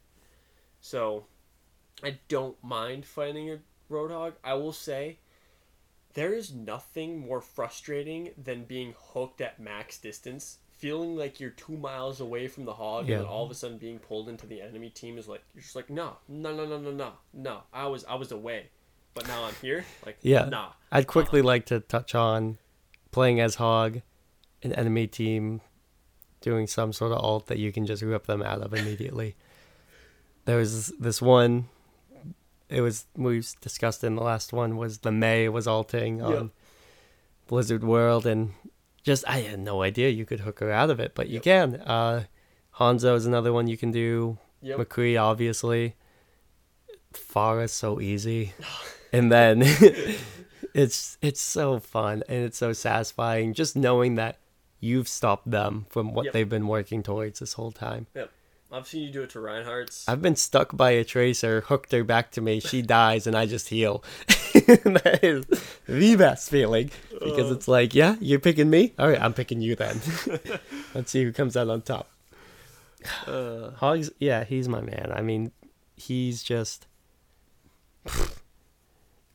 [0.81, 1.27] So,
[2.03, 3.59] I don't mind fighting a
[3.91, 4.33] Roadhog.
[4.43, 5.19] I will say,
[6.15, 10.59] there is nothing more frustrating than being hooked at max distance.
[10.73, 13.17] Feeling like you're two miles away from the hog, Yeah.
[13.17, 15.63] and then all of a sudden being pulled into the enemy team is like you're
[15.63, 17.63] just like no, no, no, no, no, no, no.
[17.73, 18.71] I was I was away,
[19.15, 19.85] but now I'm here.
[20.07, 20.47] Like Yeah.
[20.47, 20.71] nah.
[20.93, 22.59] I'd quickly like to touch on
[23.13, 24.01] playing as Hog,
[24.63, 25.61] an enemy team
[26.41, 29.37] doing some sort of alt that you can just rip them out of immediately.
[30.47, 31.69] there was this one.
[32.69, 36.47] It was we discussed in the last one was the Mei was alting on Yep.
[37.49, 38.55] Blizzard World and
[39.03, 41.43] just I had no idea you could hook her out of it, but you Yep.
[41.43, 41.75] can.
[41.83, 42.25] Uh,
[42.77, 44.39] Hanzo is another one you can do.
[44.63, 44.79] Yep.
[44.79, 45.95] McCree, obviously.
[47.13, 48.53] is so easy.
[49.13, 49.63] and then
[50.75, 54.39] it's it's so fun and it's so satisfying just knowing that
[54.81, 56.33] you've stopped them from what Yep.
[56.33, 58.07] they've been working towards this whole time.
[58.15, 58.31] Yep.
[58.73, 60.09] I've seen you do it to Reinhardt's.
[60.09, 63.47] I've been stuck by a tracer, hooked her back to me, she dies, and I
[63.47, 64.05] just heal.
[64.55, 65.45] that is
[65.87, 68.95] the best feeling because it's like, yeah, you're picking me.
[68.97, 70.01] All right, I'm picking you then.
[70.95, 72.11] Let's see who comes out on top.
[73.27, 75.11] Uh, Hogs, yeah, he's my man.
[75.13, 75.51] I mean,
[75.97, 76.87] he's just.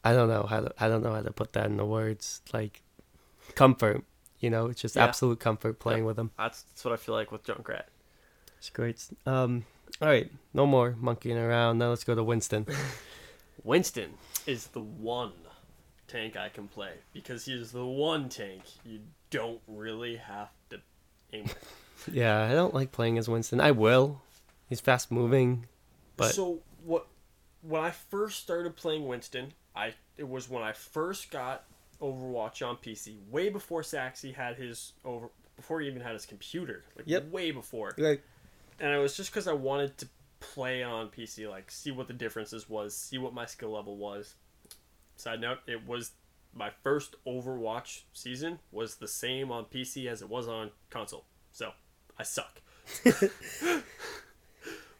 [0.05, 0.73] I don't know how to.
[0.79, 2.41] I don't know how to put that into words.
[2.53, 2.81] Like,
[3.55, 4.03] comfort.
[4.39, 5.03] You know, it's just Yeah.
[5.05, 6.31] absolute comfort playing with him.
[6.37, 7.83] that's, that's what I feel like with Junkrat.
[8.59, 9.03] It's great.
[9.25, 9.65] Um,
[10.01, 11.77] all right, no more monkeying around.
[11.79, 12.65] Now let's go to Winston.
[13.63, 14.13] Winston
[14.45, 15.31] is the one.
[16.07, 18.99] tank I can play because he's the one tank you
[19.31, 20.79] don't really have to
[21.33, 21.81] aim with.
[22.11, 23.59] Yeah, I don't like playing as Winston.
[23.61, 24.21] I will.
[24.69, 25.65] He's fast moving,
[26.17, 27.07] but so what?
[27.63, 31.63] When I first started playing Winston, I it was when I first got
[32.01, 36.83] Overwatch on PC, way before Saxy had his over, before he even had his computer,
[36.95, 37.31] like Yep.
[37.31, 37.93] way before.
[37.97, 38.23] like
[38.79, 40.07] And it was just because I wanted to
[40.39, 44.35] play on PC, like see what the differences was, see what my skill level was.
[45.17, 46.11] Side note: It was
[46.53, 51.71] my first Overwatch season was the same on PC as it was on console, so
[52.19, 52.61] I suck.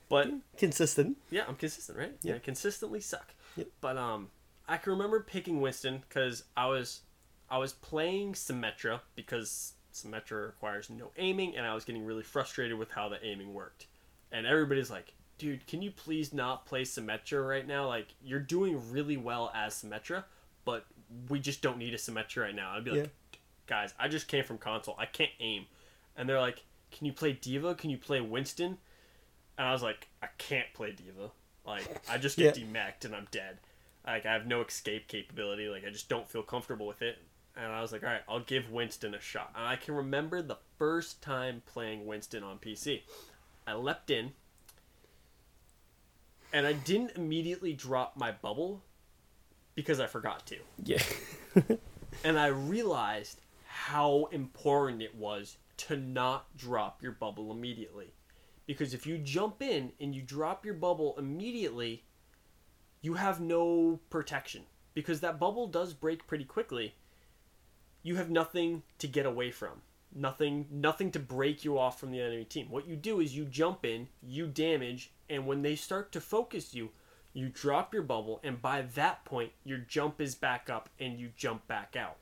[0.10, 1.18] but consistent.
[1.30, 2.14] yeah, I'm consistent, right?
[2.22, 2.36] Yep.
[2.36, 3.34] Yeah, consistently suck.
[3.58, 3.68] Yep.
[3.82, 4.30] But um,
[4.68, 7.02] I can remember picking Winston because I was
[7.50, 12.78] I was playing Symmetra because Symmetra requires no aiming, and I was getting really frustrated
[12.78, 13.88] with how the aiming worked.
[14.32, 17.88] And everybody's like, "Dude, can you please not play Symmetra right now?
[17.88, 20.24] Like, you're doing really well as Symmetra,
[20.66, 20.86] but
[21.30, 23.40] we just don't need a Symmetra right now." I'd be like, Yeah.
[23.68, 24.96] "Guys, I just came from console.
[24.98, 25.68] I can't aim."
[26.18, 27.76] And they're like, "Can you play Diva?
[27.76, 28.80] Can you play Winston?"
[29.58, 31.32] And I was like, I can't play Diva.
[31.66, 33.60] Like, I just get demeched and I'm dead.
[34.06, 35.68] Like, I have no escape capability.
[35.68, 37.18] Like, I just don't feel comfortable with it.
[37.58, 39.52] And I was like, all right, I'll give Winston a shot.
[39.56, 43.02] And I can remember the first time playing Winston on PC.
[43.66, 44.34] I leapt in,
[46.54, 48.84] and I didn't immediately drop my bubble
[49.74, 50.58] because I forgot to.
[50.84, 51.02] Yeah.
[52.24, 58.14] And I realized how important it was to not drop your bubble immediately.
[58.66, 62.04] Because if you jump in and you drop your bubble immediately,
[63.06, 64.64] you have no protection.
[64.96, 66.96] Because that bubble does break pretty quickly.
[68.02, 69.82] You have nothing to get away from.
[70.14, 72.68] Nothing nothing to break you off from the enemy team.
[72.70, 76.74] What you do is you jump in, you damage, and when they start to focus
[76.74, 76.90] you,
[77.34, 81.32] you drop your bubble, and by that point, your jump is back up and you
[81.36, 82.16] jump back out.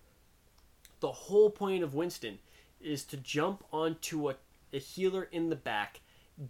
[0.99, 2.39] The whole point of Winston
[2.81, 4.35] is to jump onto a,
[4.73, 6.01] a healer in the back,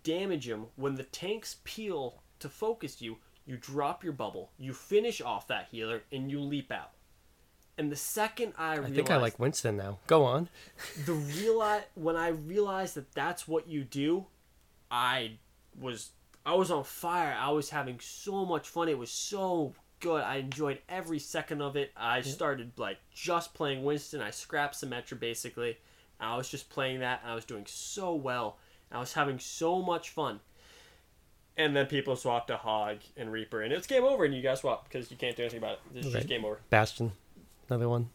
[0.04, 0.68] damage him.
[0.78, 5.68] When the tanks peel to focus you, you drop your bubble, you finish off that
[5.72, 6.92] healer, and you leap out.
[7.78, 10.00] And the second I realized- I think I like Winston now.
[10.08, 10.50] Go on.
[11.06, 14.28] the reali when I realized that that's what you do,
[14.92, 15.40] I
[15.80, 16.12] was
[16.46, 17.36] I was on fire.
[17.40, 18.90] I was having so much fun.
[18.90, 20.22] It was so good.
[20.24, 21.92] I enjoyed every second of it.
[21.96, 24.22] I started like just playing Winston.
[24.22, 25.78] I scrapped Symmetra basically.
[26.20, 28.58] I was just playing that and I was doing so well.
[28.92, 30.40] I was having so much fun.
[31.56, 34.62] And then people swap to Hog and Reaper, and it's game over, and you guys
[34.62, 35.80] swapped because you can't do anything about it.
[35.98, 36.16] It's Okay.
[36.18, 36.60] just game over.
[36.72, 37.12] Bastion,
[37.70, 38.10] another one.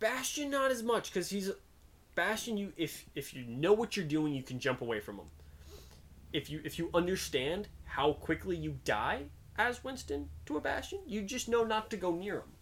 [0.00, 1.50] Bastion not as much because he's
[2.16, 2.56] Bastion.
[2.56, 5.26] You if if you know what you're doing, you can jump away from him.
[6.32, 9.26] If you if you understand how quickly you die
[9.56, 12.52] as Winston to a Bastion, you just know not to go near him.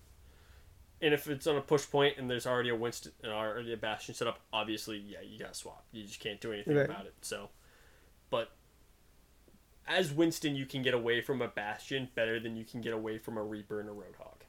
[1.01, 3.77] And if it's on a push point and there's already a Winston and already a
[3.77, 5.85] Bastion set up, obviously, yeah, you gotta swap.
[5.93, 6.85] You just can't do anything Right.
[6.85, 7.15] about it.
[7.23, 7.51] So,
[8.31, 8.51] but
[9.87, 13.19] as Winston, you can get away from a Bastion better than you can get away
[13.19, 14.43] from a Reaper and a Roadhog.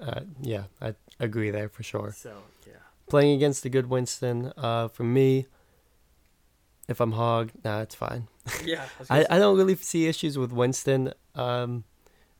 [0.00, 2.12] Uh, yeah, I agree there for sure.
[2.16, 2.34] So
[2.66, 2.74] yeah.
[3.08, 5.46] Playing against a good Winston, uh, for me,
[6.88, 8.28] if I'm Hog, nah, it's fine.
[8.64, 11.12] Yeah, gonna I, I don't really see issues with Winston.
[11.34, 11.84] Um,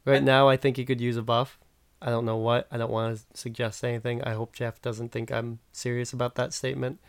[0.05, 1.59] right I- now, I think he could use a buff.
[2.01, 2.67] I don't know what.
[2.73, 4.23] I don't want to suggest anything.
[4.25, 6.99] I hope Jeff doesn't think I'm serious about that statement.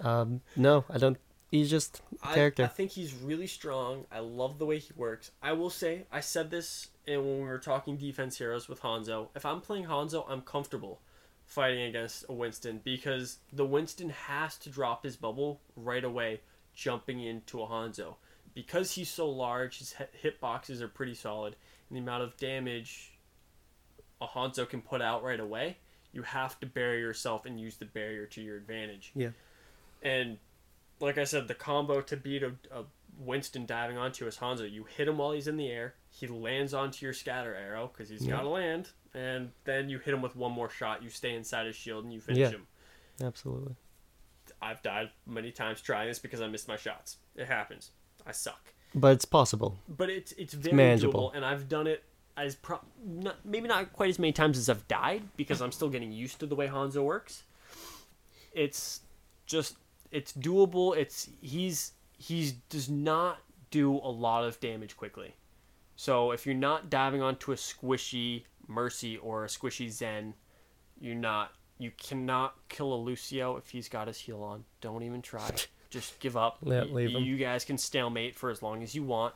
[0.00, 1.16] Um, no, I don't.
[1.54, 2.64] He's just a I, character.
[2.64, 4.06] I think he's really strong.
[4.10, 5.30] I love the way he works.
[5.40, 9.28] I will say, I said this in, when we were talking defense heroes with Hanzo.
[9.36, 11.00] If I'm playing Hanzo, I'm comfortable
[11.46, 16.40] fighting against a Winston because the Winston has to drop his bubble right away,
[16.74, 18.16] jumping into a Hanzo.
[18.52, 21.54] Because he's so large, his hit boxes are pretty solid,
[21.88, 23.16] and the amount of damage
[24.20, 25.76] a Hanzo can put out right away,
[26.12, 29.12] you have to bury yourself and use the barrier to your advantage.
[29.14, 29.30] Yeah.
[30.02, 30.38] And
[31.00, 32.84] like I said, the combo to beat a, a
[33.18, 35.94] Winston diving onto his Hanzo, you hit him while he's in the air.
[36.10, 38.36] He lands onto your scatter arrow because he's Yeah.
[38.36, 41.02] got to land, and then you hit him with one more shot.
[41.02, 42.50] You stay inside his shield and you finish Yeah.
[42.50, 42.66] him.
[43.22, 43.74] Absolutely.
[44.60, 47.18] I've died many times trying this because I missed my shots.
[47.36, 47.90] It happens.
[48.26, 49.78] I suck, But it's possible.
[49.88, 51.30] but it's it's very manageable.
[51.30, 52.02] doable, and I've done it
[52.36, 55.88] as pro- not, maybe not quite as many times as I've died because I'm still
[55.90, 57.44] getting used to the way Hanzo works.
[58.52, 59.00] It's
[59.46, 59.76] just
[60.14, 60.96] it's doable.
[60.96, 63.38] It's he's he's does not
[63.70, 65.34] do a lot of damage quickly.
[65.96, 70.34] So if you're not diving onto a squishy Mercy or a squishy Zen,
[71.00, 74.64] you're not you cannot kill a Lucio if he's got his heal on.
[74.80, 75.50] Don't even try.
[75.90, 76.58] Just give up.
[76.62, 77.22] Y- leave him.
[77.22, 79.34] You guys can stalemate for as long as you want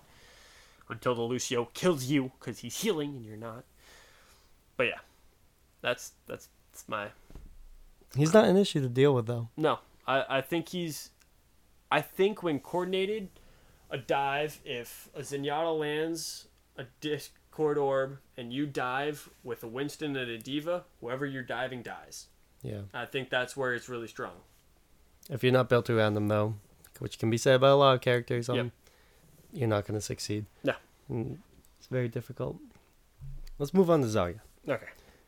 [0.88, 3.64] until the Lucio kills you because he's healing and you're not.
[4.76, 4.98] But yeah,
[5.82, 7.08] That's that's, that's my
[8.16, 9.48] He's not an issue to deal with though.
[9.56, 9.80] no.
[10.08, 11.10] I I think he's.
[11.90, 13.28] I think when coordinated,
[13.90, 20.14] a dive if a Zenyatta lands a Discord orb and you dive with a Winston
[20.16, 22.26] and a D.Va, whoever you're diving dies.
[22.62, 22.82] Yeah.
[22.92, 24.34] I think that's where it's really strong.
[25.30, 26.54] If you're not built around them though,
[26.98, 28.70] which can be said about a lot of characters, um, Yep.
[29.54, 30.44] you're not going to succeed.
[30.62, 30.74] No.
[31.10, 31.38] Mm,
[31.78, 32.58] It's very difficult.
[33.58, 34.40] Let's move on to Zarya.
[34.68, 34.86] Okay.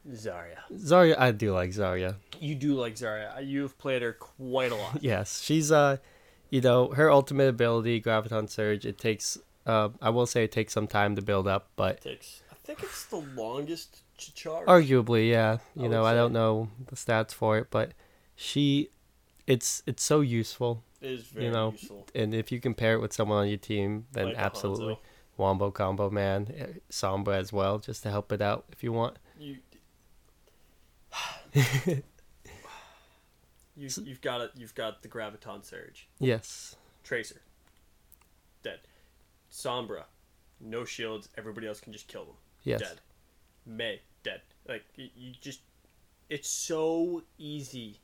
[0.08, 0.56] Zarya.
[0.72, 2.16] Zarya, I do like Zarya.
[2.40, 3.46] You do like Zarya.
[3.46, 4.98] You've played her quite a lot.
[5.02, 5.98] Yes, she's uh,
[6.48, 8.84] you know, her ultimate ability, Graviton Surge.
[8.86, 12.00] It takes, uh, I will say, it takes some time to build up, but it
[12.02, 12.42] takes.
[12.50, 14.66] I think it's the longest ch- charge.
[14.66, 15.58] arguably, yeah.
[15.78, 17.92] I You know, I don't know the stats for it, but
[18.36, 18.88] she,
[19.46, 22.06] it's it's so useful, It is very know, useful.
[22.14, 24.98] and if you compare it with someone on your team, then Like absolutely, Hanzo.
[25.36, 29.18] Wombo combo man, eh, Sombra as well, just to help it out if you want.
[33.76, 33.88] You.
[34.04, 34.50] you've got it.
[34.56, 36.08] You've got the graviton surge.
[36.18, 37.40] Yes, Tracer.
[38.62, 38.80] Dead.
[39.50, 40.04] Sombra.
[40.60, 41.28] No shields.
[41.38, 42.34] Everybody else can just kill them.
[42.64, 43.00] yes, Dead.
[43.64, 44.00] Mei.
[44.22, 44.42] Dead.
[44.68, 45.60] Like you, just.
[46.28, 47.98] It's so easy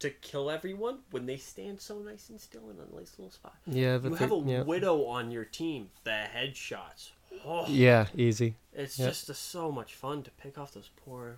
[0.00, 3.54] to kill everyone when they stand so nice and still in a nice little spot.
[3.66, 3.98] yeah.
[3.98, 4.62] The You have a yeah.
[4.62, 5.90] widow on your team.
[6.04, 7.10] The headshots.
[7.46, 8.56] Oh, yeah, easy.
[8.74, 11.36] it's just uh, so much fun to pick off those poor,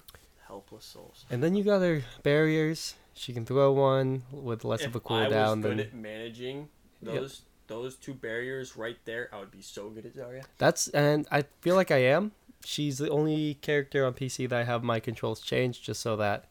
[0.52, 1.24] helpless souls.
[1.30, 2.94] And then you got her barriers.
[3.14, 5.94] She can throw one with less of a if I was cooldown good than at
[5.94, 6.68] managing
[7.02, 7.14] Yep.
[7.14, 10.44] those those two barriers right there, I would be so good at Zarya.
[10.58, 12.32] That's and I feel like I am.
[12.64, 16.48] She's the only character on PC that I have my controls changed just so that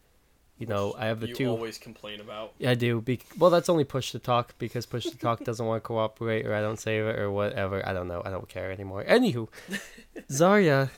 [0.57, 1.49] you know I have the you two.
[1.49, 2.53] always complain about.
[2.59, 3.01] Yeah, I do.
[3.01, 6.45] Be- well, that's only push to talk because push to talk doesn't want to cooperate
[6.45, 7.77] or I don't save it or whatever.
[7.87, 8.21] I don't know.
[8.25, 9.03] I don't care anymore.
[9.07, 9.47] Anywho,
[10.29, 10.89] Zarya,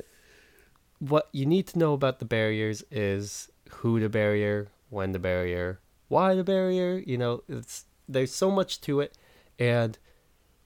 [1.09, 5.79] what you need to know about the barriers is who the barrier, when the barrier,
[6.07, 7.01] why the barrier.
[7.05, 9.17] You know, it's there's so much to it,
[9.59, 9.97] and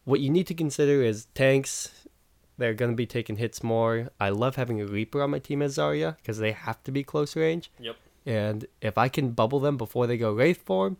[0.05, 2.05] what you need to consider is tanks.
[2.59, 4.09] They're gonna be taking hits more.
[4.19, 7.03] I love having a Reaper on my team as Zarya because they have to be
[7.03, 7.71] close range.
[7.79, 7.95] Yep.
[8.25, 10.97] And if I can bubble them before they go Wraith form,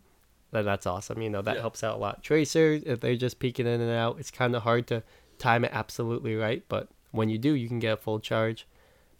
[0.52, 1.20] then that's awesome.
[1.20, 1.60] You know, that Yeah.
[1.60, 2.22] helps out a lot.
[2.22, 5.02] Tracers, if they're just peeking in and out, it's kind of hard to
[5.38, 6.62] time it absolutely right.
[6.68, 8.66] But when you do, you can get a full charge.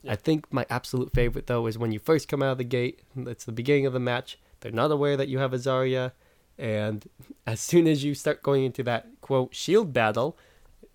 [0.03, 0.13] Yeah.
[0.13, 3.01] I think my absolute favorite, though, is when you first come out of the gate.
[3.17, 4.39] It's the beginning of the match.
[4.61, 6.13] They're not aware that you have a Zarya.
[6.59, 7.09] And
[7.47, 10.37] as soon as you start going into that, quote, shield battle,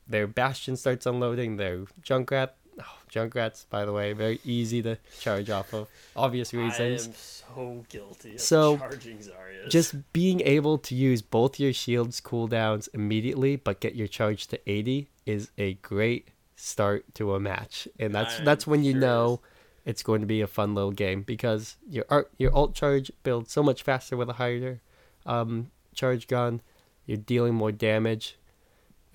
[0.08, 2.52] their Bastion starts unloading, their Junkrat.
[2.80, 5.88] Oh, Junkrats, by the way, very easy to charge off of.
[6.16, 7.06] Obvious reasons.
[7.06, 9.70] I am so guilty of So, charging Zarya.
[9.70, 14.60] just being able to use both your shields cooldowns immediately but get your charge to
[14.70, 16.30] 80 is a great
[16.64, 17.88] start to a match.
[18.00, 19.42] And that's I'm that's when you know
[19.86, 23.52] it's going to be a fun little game because your art your alt charge builds
[23.52, 24.82] so much faster with a higher
[25.26, 26.62] um, charge gun.
[27.06, 28.38] You're dealing more damage.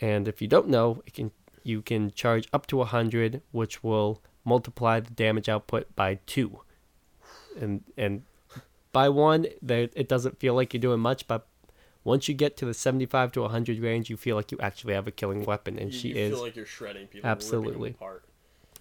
[0.00, 1.30] And if you don't know it can
[1.64, 6.61] you can charge up to 100 which will multiply the damage output by 2
[7.61, 8.22] and and
[8.92, 11.47] by one there it doesn't feel like you're doing much but
[12.08, 15.06] once you get to the 75 to 100 range you feel like you actually have
[15.06, 17.90] a killing weapon and you, she you is feel like you're shredding people, Absolutely.
[17.90, 18.24] apart.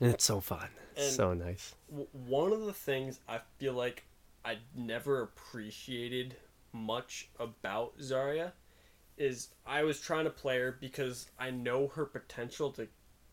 [0.01, 4.03] and it's so fun And- so nice W- one of the things I feel like
[4.45, 6.35] I never appreciated
[6.73, 8.51] much about Zarya
[9.17, 12.87] is I was trying to play her because I know her potential to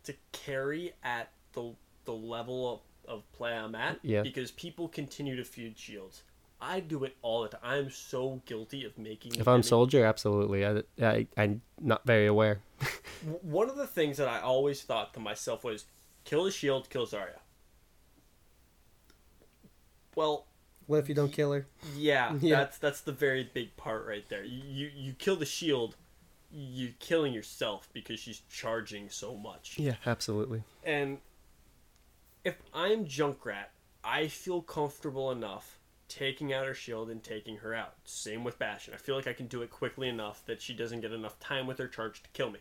[0.04, 2.80] to carry at the the level of,
[3.16, 3.98] of play I'm at.
[4.02, 4.22] Yeah.
[4.22, 6.22] Because people continue to feud shields.
[6.60, 7.60] I do it all the time.
[7.62, 9.34] I'm so guilty of making.
[9.34, 12.60] if i'm enemy- soldier absolutely I, I i'm not very aware
[13.42, 15.86] one of the things that I always thought to myself was
[16.24, 17.38] kill the shield, kill Zarya.
[20.14, 20.46] Well,
[20.86, 22.56] what if you don't kill her Yeah, Yeah.
[22.60, 24.44] that's that's the very big part right there.
[24.44, 25.96] You, you you kill the shield,
[26.52, 29.76] you're killing yourself because she's charging so much.
[29.78, 31.18] yeah absolutely And
[32.44, 33.66] if I'm Junkrat,
[34.04, 35.78] I feel comfortable enough
[36.08, 37.94] taking out her shield and taking her out.
[38.04, 38.94] Same with Bastion.
[38.94, 41.66] I feel like I can do it quickly enough that she doesn't get enough time
[41.66, 42.60] with her charge to kill me.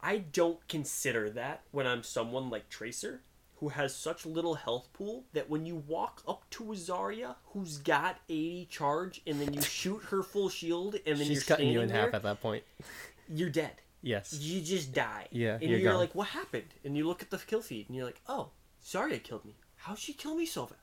[0.00, 3.22] I don't consider that when I'm someone like Tracer,
[3.56, 7.78] who has such little health pool that when you walk up to a Zarya, who's
[7.78, 11.70] got 80 charge and then you shoot her full shield and then she's you're cutting
[11.70, 12.62] you in standing half at that point
[13.28, 15.26] you're dead yes you just die.
[15.30, 16.74] Yeah, and you're you're, like, what happened?
[16.84, 18.50] And you look at the kill feed, and you're like, oh,
[18.84, 19.56] Zarya killed me.
[19.76, 20.80] How'd she kill me so fast?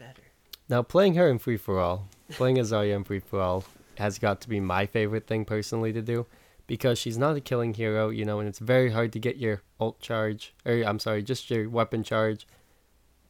[0.00, 0.24] I fed her.
[0.68, 3.64] Now, playing her in free for all, playing as Zarya in free for all,
[3.98, 6.26] has got to be my favorite thing personally to do,
[6.66, 9.62] because she's not a killing hero, you know, and it's very hard to get your
[9.80, 12.46] ult charge, or I'm sorry, just your weapon charge,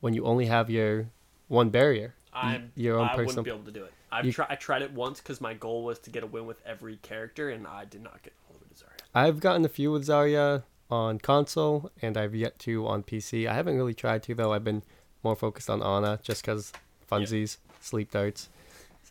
[0.00, 1.08] when you only have your
[1.48, 2.14] one barrier.
[2.32, 3.92] I'm your own I personal- wouldn't be able to do it.
[4.12, 4.46] I've You- tried.
[4.50, 7.48] I tried it once because my goal was to get a win with every character,
[7.50, 9.00] and I did not get all the way to Zarya.
[9.14, 13.46] I've gotten a few with Zarya on console, and I've yet to on PC.
[13.48, 14.52] I haven't really tried to though.
[14.52, 14.82] I've been
[15.22, 16.72] more focused on Ana just because
[17.10, 18.48] funsies, sleep darts.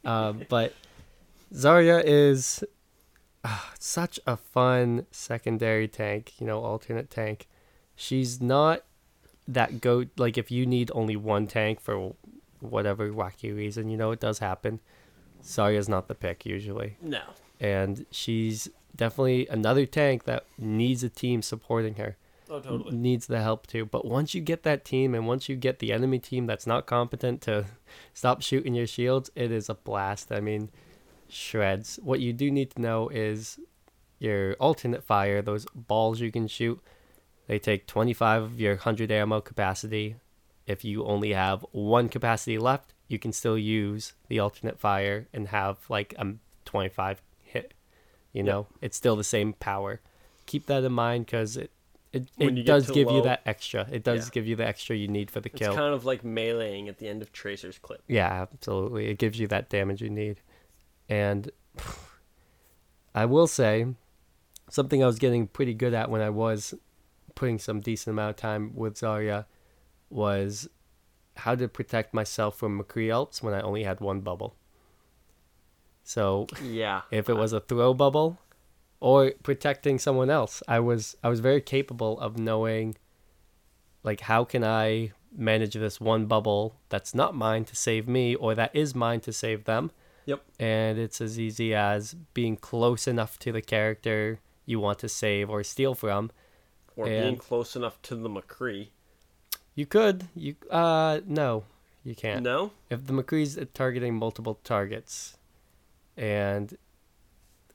[0.05, 0.73] Um, but
[1.53, 2.63] Zarya is
[3.43, 6.33] ah, such a fun secondary tank.
[6.39, 7.47] You know, alternate tank.
[7.95, 8.83] She's not
[9.47, 12.13] that go like if you need only one tank for
[12.59, 13.89] whatever wacky reason.
[13.89, 14.79] You know, it does happen.
[15.43, 17.21] Zarya's not the pick usually No.
[17.61, 22.17] and she's definitely another tank that needs a team supporting her
[22.49, 22.95] Oh, totally.
[22.95, 23.85] needs the help too.
[23.85, 26.85] But once you get that team and once you get the enemy team that's not
[26.85, 27.65] competent to
[28.13, 30.31] stop shooting your shields it is a blast.
[30.31, 30.69] I mean
[31.27, 31.99] shreds.
[32.01, 33.59] What you do need to know is
[34.19, 36.81] your alternate fire those balls you can shoot.
[37.47, 40.15] They take 25 of your 100 ammo capacity.
[40.67, 45.47] If you only have one capacity left you can still use the alternate fire and
[45.47, 46.33] have like a
[46.65, 47.73] 25 hit
[48.33, 48.45] you Yep.
[48.45, 48.67] know?
[48.81, 50.01] It's still the same power.
[50.45, 51.71] Keep that in mind because it
[52.11, 54.31] it, it does give you that extra it does Yeah.
[54.33, 55.69] give you the extra you need for the kill.
[55.71, 58.01] It's kind of like meleeing at the end of Tracer's clip.
[58.07, 59.07] yeah, absolutely.
[59.07, 60.41] It gives you that damage you need.
[61.07, 61.51] And
[63.15, 63.87] I will say
[64.69, 66.73] something I was getting pretty good at when I was
[67.35, 69.45] putting some decent amount of time with Zarya
[70.09, 70.67] was
[71.37, 74.55] how to protect myself from McCree ults when I only had one bubble.
[76.03, 77.01] So Yeah.
[77.11, 78.37] if it was a throw bubble
[78.99, 82.95] or protecting someone else i was i was very capable of knowing
[84.03, 88.55] like how can i manage this one bubble that's not mine to save me or
[88.55, 89.91] that is mine to save them
[90.25, 90.43] Yep.
[90.59, 95.49] and it's as easy as being close enough to the character you want to save
[95.49, 96.29] or steal from
[96.95, 98.89] Or being close enough to the McCree.
[99.75, 101.63] you could you uh no
[102.03, 102.71] you can't No.
[102.89, 105.37] if the McCree's targeting multiple targets
[106.17, 106.77] and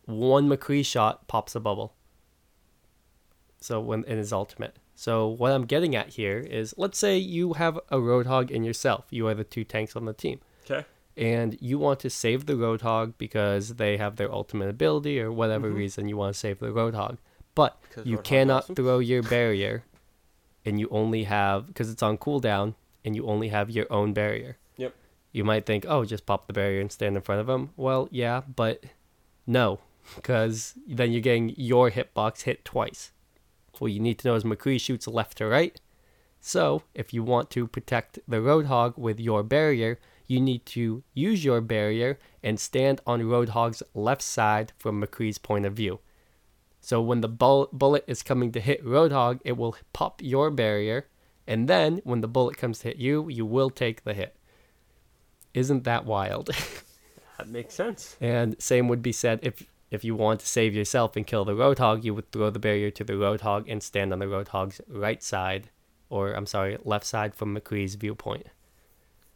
[0.06, 1.94] one McCree shot pops a bubble.
[3.60, 4.76] So when in his ultimate.
[4.94, 9.06] So what I'm getting at here is let's say you have a Roadhog and yourself.
[9.10, 10.40] You are the two tanks on the team.
[10.64, 10.84] Okay.
[11.16, 15.70] And you want to save the Roadhog because they have their ultimate ability or whatever
[15.70, 15.76] Mhm.
[15.76, 17.18] reason you want to save the Roadhog.
[17.54, 18.74] But Because you Roadhog's cannot awesome.
[18.74, 19.84] throw your barrier
[20.64, 22.74] and you only have because it's on cooldown
[23.04, 24.94] and you only have your own barrier Yep.
[25.30, 28.08] you might think oh just pop the barrier and stand in front of him well
[28.10, 28.82] yeah but
[29.46, 29.80] no
[30.16, 33.12] because then you're getting your hitbox hit twice
[33.78, 35.80] what you need to know is mccree shoots left to right
[36.40, 41.44] so if you want to protect the roadhog with your barrier you need to use
[41.44, 45.98] your barrier and stand on roadhog's left side from mccree's point of view
[46.84, 51.06] so when the bull- bullet is coming to hit Roadhog, it will pop your barrier,
[51.46, 54.36] and then when the bullet comes to hit you, you will take the hit.
[55.54, 56.50] Isn't that wild?
[57.38, 58.16] That makes sense.
[58.20, 61.54] and same would be said if if you want to save yourself and kill the
[61.54, 65.22] Roadhog, you would throw the barrier to the Roadhog and stand on the Roadhog's right
[65.22, 65.70] side,
[66.08, 68.46] or I'm sorry, left side from McCree's viewpoint.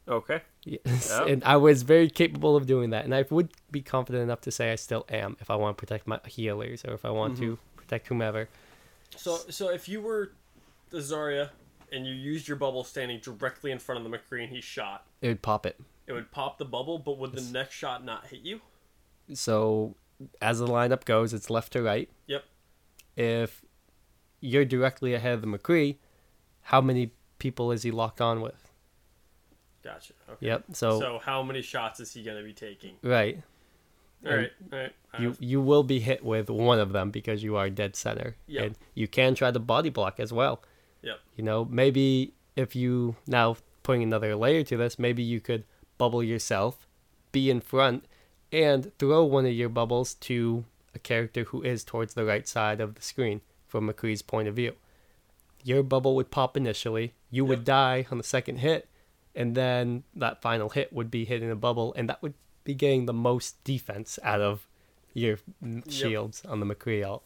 [0.09, 0.41] Okay.
[0.65, 1.11] Yes.
[1.11, 1.29] Yep.
[1.29, 3.05] And I was very capable of doing that.
[3.05, 5.81] And I would be confident enough to say I still am if I want to
[5.81, 7.77] protect my healers or if I want to mm-hmm.
[7.77, 8.49] protect whomever.
[9.17, 10.33] So so if you were
[10.91, 11.51] the Zarya
[11.93, 15.05] and you used your bubble standing directly in front of the McCree and he shot,
[15.21, 15.79] It would pop it.
[16.07, 18.61] it would pop the bubble, but would the next shot not hit you?
[19.35, 19.95] So
[20.41, 22.09] as the lineup goes, it's left to right.
[22.27, 22.45] Yep.
[23.17, 23.65] If
[24.41, 25.97] you're directly ahead of the McCree,
[26.63, 28.71] how many people is he locked on with?
[29.83, 30.13] Gotcha.
[30.29, 30.47] Okay.
[30.47, 30.65] Yep.
[30.73, 32.97] So, So how many shots is he gonna be taking?
[33.03, 33.41] right,
[34.27, 34.51] All right.
[34.73, 34.93] All right.
[35.15, 38.37] I you you will be hit with one of them because you are dead center.
[38.47, 38.65] Yep.
[38.65, 40.63] And you can try the body block as well.
[41.03, 41.21] Yep.
[41.37, 45.65] You know, maybe if you now putting another layer to this, maybe you could
[45.97, 46.87] bubble yourself,
[47.33, 48.05] be in front,
[48.53, 52.81] and throw one of your bubbles to a character who is towards the right side
[52.81, 54.75] of the screen from McCree's point of view.
[55.65, 58.89] Your bubble would pop initially, you would die on the second hit,
[59.35, 62.35] and then that final hit would be hitting a bubble, and that would
[62.65, 64.67] be getting the most defense out of
[65.15, 65.91] your mm, Yep.
[65.93, 67.25] shields on the McCree ult.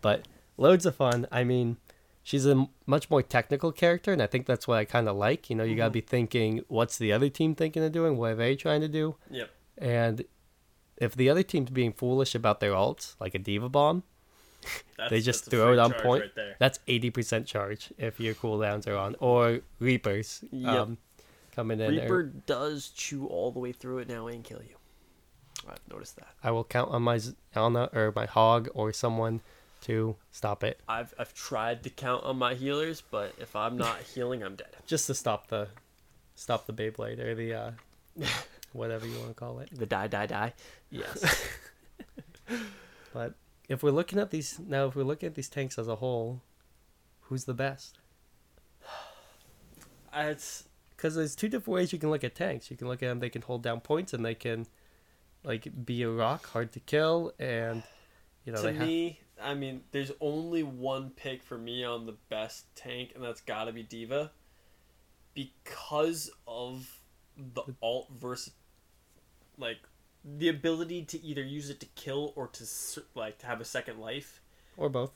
[0.00, 1.26] But loads of fun.
[1.30, 1.76] I mean,
[2.22, 5.16] she's a m- much more technical character, and I think that's what I kind of
[5.16, 5.50] like.
[5.50, 5.94] You know, you got to Mhm.
[5.94, 8.16] be thinking, what's the other team thinking of doing?
[8.16, 9.16] What are they trying to do?
[9.30, 9.50] Yep.
[9.78, 10.24] And
[10.96, 14.02] if the other team's being foolish about their ults, like a D.Va Bomb,
[14.96, 16.22] That's, they just throw it on point.
[16.22, 16.56] Right there.
[16.58, 19.16] That's 80% charge if your cooldowns are on.
[19.18, 20.68] Or Reapers Yep.
[20.74, 20.98] um,
[21.54, 21.96] coming in.
[21.96, 22.04] there.
[22.04, 24.76] Reaper does chew all the way through it now and kill you.
[25.68, 26.28] I've noticed that.
[26.42, 29.40] I will count on my Z- or my Hog or someone
[29.82, 30.80] to stop it.
[30.88, 34.76] I've I've tried to count on my healers, but if I'm not healing, I'm dead.
[34.86, 35.68] Just to stop the
[36.34, 37.70] stop the Beyblade or the uh,
[38.72, 39.70] whatever you want to call it.
[39.72, 40.54] The die, die, die.
[40.90, 41.48] Yes.
[43.12, 43.34] but
[43.68, 46.42] if we're looking at these now, if we're looking at these tanks as a whole,
[47.22, 47.98] who's the best?
[50.14, 50.64] It's
[50.94, 52.70] Because there's two different ways you can look at tanks.
[52.70, 54.66] You can look at them; they can hold down points, and they can,
[55.42, 57.82] like, be a rock, hard to kill, and
[58.44, 58.86] you know to they have.
[58.86, 63.40] me, I mean, there's only one pick for me on the best tank, and that's
[63.40, 64.32] got to be D.Va,
[65.34, 67.00] because of
[67.38, 68.52] the alt versus,
[69.62, 69.78] like,
[70.24, 72.64] the ability to either use it to kill or to
[73.14, 74.42] like to have a second life,
[74.76, 75.12] or both.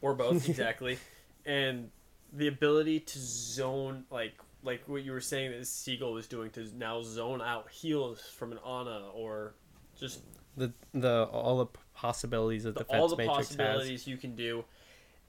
[0.00, 0.98] or both exactly,
[1.44, 1.90] and
[2.32, 6.66] the ability to zone like like what you were saying that Seagull was doing to
[6.76, 9.54] now zone out heals from an Ana or
[9.98, 10.20] just
[10.56, 13.56] The the all the possibilities of the, defense all the matrix has.
[13.56, 14.64] possibilities you can do.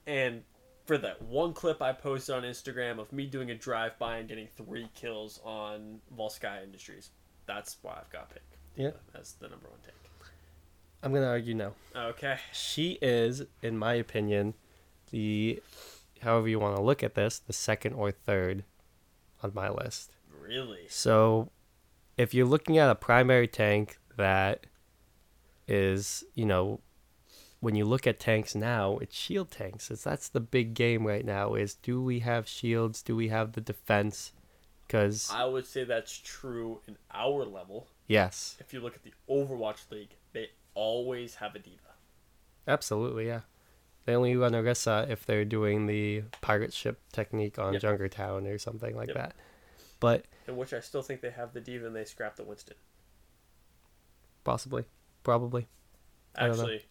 [0.08, 0.44] And
[0.86, 4.28] for that one clip I posted on Instagram of me doing a drive by and
[4.28, 7.12] getting three kills on Volskaya Industries,
[7.46, 8.42] that's why I've got pick.
[8.80, 8.92] Yeah.
[9.14, 9.94] That's the number one take.
[11.04, 11.74] I'm gonna argue no.
[11.94, 12.38] Okay.
[12.54, 14.54] She is, in my opinion,
[15.12, 15.62] the
[16.22, 18.64] however you want to look at this, the second or third
[19.44, 20.12] on my list.
[20.42, 20.86] Really?
[20.88, 21.52] So,
[22.18, 24.66] if you're looking at a primary tank that
[25.68, 26.80] is, you know,
[27.60, 29.92] when you look at tanks now, it's shield tanks.
[29.92, 31.54] It's, that's the big game right now.
[31.54, 33.02] Is do we have shields?
[33.02, 34.32] Do we have the defense?
[34.88, 37.88] Because I would say that's true in our level.
[38.10, 41.94] Yes, If you look at the Overwatch League, they always have a D.Va.
[42.68, 43.42] absolutely, yeah.
[44.06, 47.84] They only run Orisa if they're doing the pirate ship technique on Yep.
[47.84, 49.16] Junkertown or something like Yep.
[49.18, 49.34] that.
[50.00, 52.76] But In which I still think they have the D.Va and they scrap the Winston.
[54.44, 54.86] possibly,
[55.24, 55.68] probably.
[56.36, 56.64] I don't know.
[56.64, 56.82] Actually,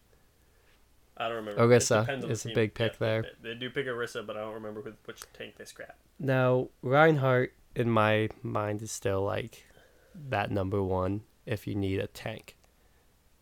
[1.17, 1.61] I don't remember.
[1.67, 3.21] Orisa depends on the is a big pick Yeah, there.
[3.43, 5.97] They, they do pick Orisa, but I don't remember which tank they scrap.
[6.17, 9.65] Now, Reinhardt, in my mind, is still like
[10.13, 12.55] that number one if you need a tank.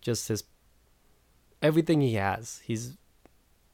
[0.02, 0.44] Just his
[1.62, 2.62] everything he has.
[2.64, 2.98] He's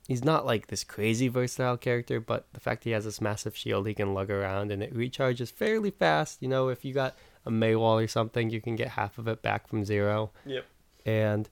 [0.07, 3.87] he's not like this crazy versatile character, but the fact he has this massive shield
[3.87, 6.41] he can lug around and it recharges fairly fast.
[6.41, 7.15] You know, if you got
[7.45, 10.31] a Mei wall or something, you can get half of it back from zero.
[10.45, 10.65] Yep.
[11.05, 11.49] And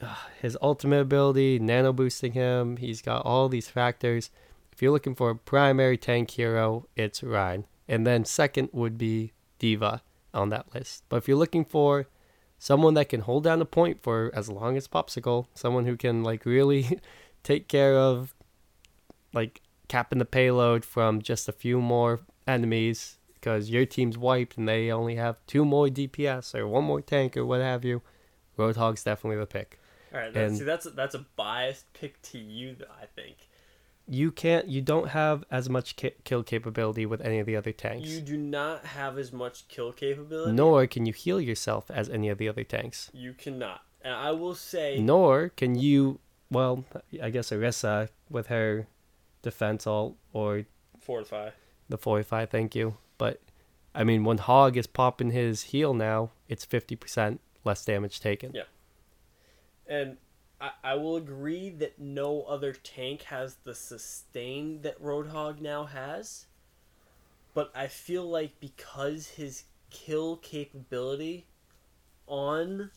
[0.00, 4.30] uh, his ultimate ability, nano boosting him, he's got all these factors.
[4.72, 7.64] If you're looking for a primary tank hero, it's Rein.
[7.86, 9.32] And then second would be
[9.62, 10.02] D.Va
[10.34, 11.04] on that list.
[11.08, 12.08] But if you're looking for
[12.58, 16.24] someone that can hold down a point for as long as Popsicle, someone who can
[16.24, 16.98] like really
[17.44, 18.34] take care of
[19.32, 24.68] like capping the payload from just a few more enemies because your team's wiped and
[24.68, 28.02] they only have two more DPS or one more tank or what have you,
[28.58, 29.78] Roadhog's definitely the pick.
[30.12, 33.36] All right, that's, And- see, that's that's a biased pick to you, though, I think.
[34.12, 37.72] You can't, you don't have as much ki- kill capability with any of the other
[37.72, 38.10] tanks.
[38.10, 40.52] You do not have as much kill capability.
[40.52, 43.10] Nor can you heal yourself as any of the other tanks.
[43.14, 43.80] You cannot.
[44.02, 46.84] And I will say, Nor can you, well,
[47.22, 48.86] I guess Orisa with her
[49.40, 50.66] defense ult or
[51.00, 51.50] fortify.
[51.88, 52.98] the fortify, thank you.
[53.16, 53.40] But,
[53.94, 58.52] I mean, when Hog is popping his heal now, it's 50% less damage taken.
[58.54, 58.64] Yeah.
[59.86, 60.18] And
[60.62, 66.46] I, I will agree that no other tank has the sustain that Roadhog now has.
[67.52, 71.46] But I feel like because his kill capability
[72.26, 72.90] on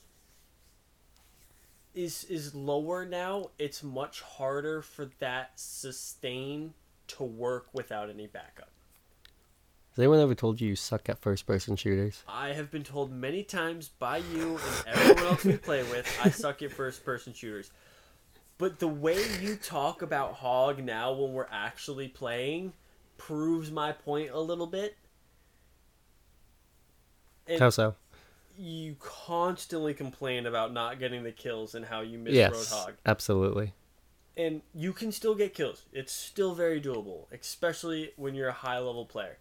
[1.94, 6.74] is is lower now, it's much harder for that sustain
[7.08, 8.70] to work without any backup.
[9.96, 12.22] Has anyone ever told you you suck at first person shooters?
[12.28, 16.32] I have been told many times by you and everyone else we play with, I
[16.32, 17.72] suck at first person shooters.
[18.58, 22.74] But the way you talk about Hog now when we're actually playing
[23.18, 24.98] proves my point a little bit.
[27.48, 27.96] And How so?
[28.58, 32.96] you constantly complain about not getting the kills and how you miss Yes, Roadhog.
[33.06, 33.72] absolutely.
[34.36, 35.86] And you can still get kills.
[35.94, 39.38] It's still very doable, especially when you're a high level player.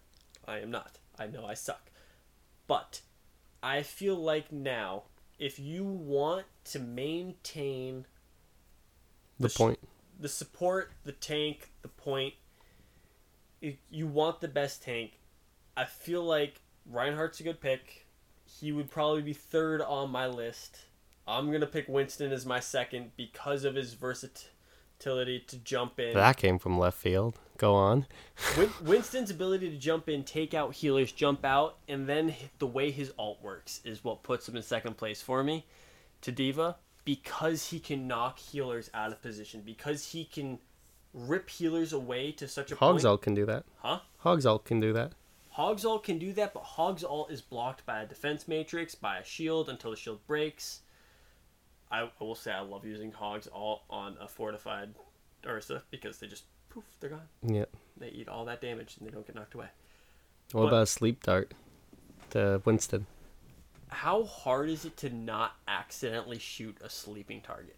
[0.47, 0.97] I am not.
[1.17, 1.91] I know I suck.
[2.67, 3.01] But
[3.61, 5.03] I feel like now,
[5.39, 8.05] if you want to maintain
[9.39, 9.79] The sh- point.
[10.19, 12.33] the support, the tank, the point,
[13.61, 15.19] if you want the best tank,
[15.77, 18.05] I feel like Reinhardt's a good pick.
[18.45, 20.79] He would probably be third on my list.
[21.27, 24.49] I'm going to pick Winston as my second because of his versatility
[25.05, 26.13] to jump in.
[26.13, 27.39] That came from left field.
[27.57, 28.05] Go on.
[28.81, 33.13] Winston's ability to jump in, take out healers, jump out, and then the way his
[33.17, 35.65] alt works is what puts him in second place for me
[36.21, 36.75] to D.Va
[37.05, 40.57] because he can knock healers out of position, because he can
[41.13, 43.21] rip healers away to such a Hog's point.
[43.21, 43.63] can do that.
[43.77, 43.99] Huh?
[44.17, 45.13] Hog's ult can do that.
[45.55, 49.19] Hog's All can do that, but Hog's All is blocked by a defense matrix, by
[49.19, 50.81] a shield until the shield breaks.
[51.91, 54.89] I, I will say I love using Hog's All on a fortified
[55.43, 57.21] Orisa because they just poof, they're gone.
[57.43, 57.69] Yep.
[57.97, 59.67] They eat all that damage and they don't get knocked away.
[60.51, 61.53] What But- about a sleep dart?
[62.31, 63.05] To Winston.
[63.89, 67.77] How hard is it to not accidentally shoot a sleeping target?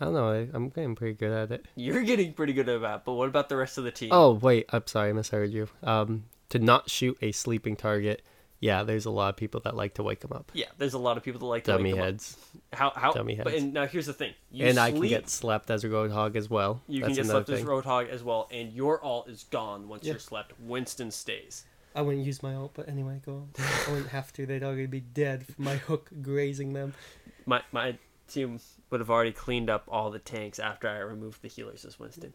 [0.00, 0.30] I don't know.
[0.30, 1.66] I, I'm getting pretty good at it.
[1.76, 4.10] You're getting pretty good at that, but what about the rest of the team?
[4.12, 5.68] Oh wait, I'm sorry, I misheard you.
[5.82, 8.22] Um, to not shoot a sleeping target.
[8.60, 10.52] Yeah, there's a lot of people that like to wake them up.
[10.54, 12.04] yeah, there's a lot of people that like to Dummy wake them up.
[12.06, 12.36] Dummy heads.
[12.74, 13.12] How how?
[13.12, 14.34] Dummy But and now here's the thing.
[14.50, 16.82] You and I can get slept as a roadhog as well.
[16.86, 17.66] You That's can get another slept as thing.
[17.68, 20.12] Roadhog as well, and your alt is gone once Yeah.
[20.12, 20.52] you're slept.
[20.60, 21.64] Winston stays.
[21.94, 23.48] I wouldn't use my alt, but anyway, go on.
[23.58, 24.46] I wouldn't have to.
[24.46, 26.92] They'd already be dead from my hook grazing them.
[27.46, 27.96] My my
[28.28, 31.98] team would have already cleaned up all the tanks after I removed the healers as
[31.98, 32.34] Winston.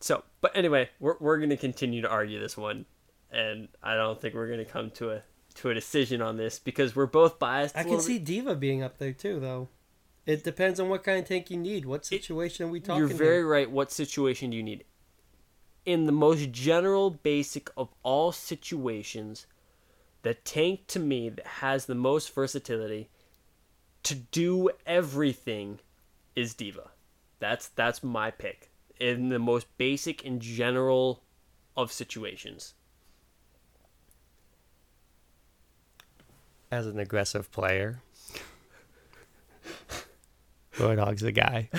[0.00, 2.86] So, but anyway, we're we're gonna continue to argue this one,
[3.34, 5.22] and I don't think we're gonna come to a
[5.56, 7.76] to a decision on this because we're both biased.
[7.76, 8.24] I can see bit.
[8.24, 9.68] D.Va being up there too, though.
[10.26, 11.84] It depends on what kind of tank you need.
[11.84, 12.98] What situation are we talking?
[12.98, 13.70] You're very right.
[13.70, 14.84] What situation do you need?
[15.84, 19.46] In the most general, basic of all situations,
[20.22, 23.10] the tank to me that has the most versatility
[24.04, 25.80] to do everything
[26.34, 26.90] is D.Va.
[27.38, 28.70] That's that's my pick.
[28.98, 31.22] In the most basic and general
[31.76, 32.74] of situations.
[36.74, 38.00] As an aggressive player.
[40.76, 41.70] Roadhog's the guy.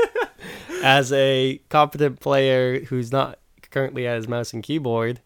[0.82, 3.38] as a competent player who's not
[3.70, 5.20] currently at his mouse and keyboard,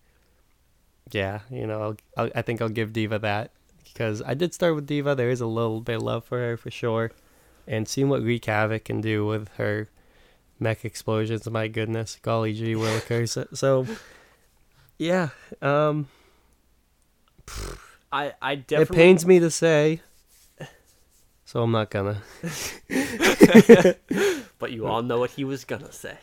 [1.13, 3.53] yeah, you know, I'll, I'll, I think I'll give D.Va that
[3.85, 5.15] because I did start with D.Va.
[5.15, 7.13] There is a little bit of love for her for sure,
[7.65, 9.89] and seeing what Wreak Havoc can do with her
[10.59, 13.29] mech explosions, my goodness, golly gee willikers.
[13.29, 13.87] So, so,
[14.99, 15.29] yeah,
[15.63, 16.09] um,
[18.13, 20.01] I I it pains me to say,
[21.45, 22.23] so I'm not gonna.
[24.59, 26.19] but you all know what he was gonna say.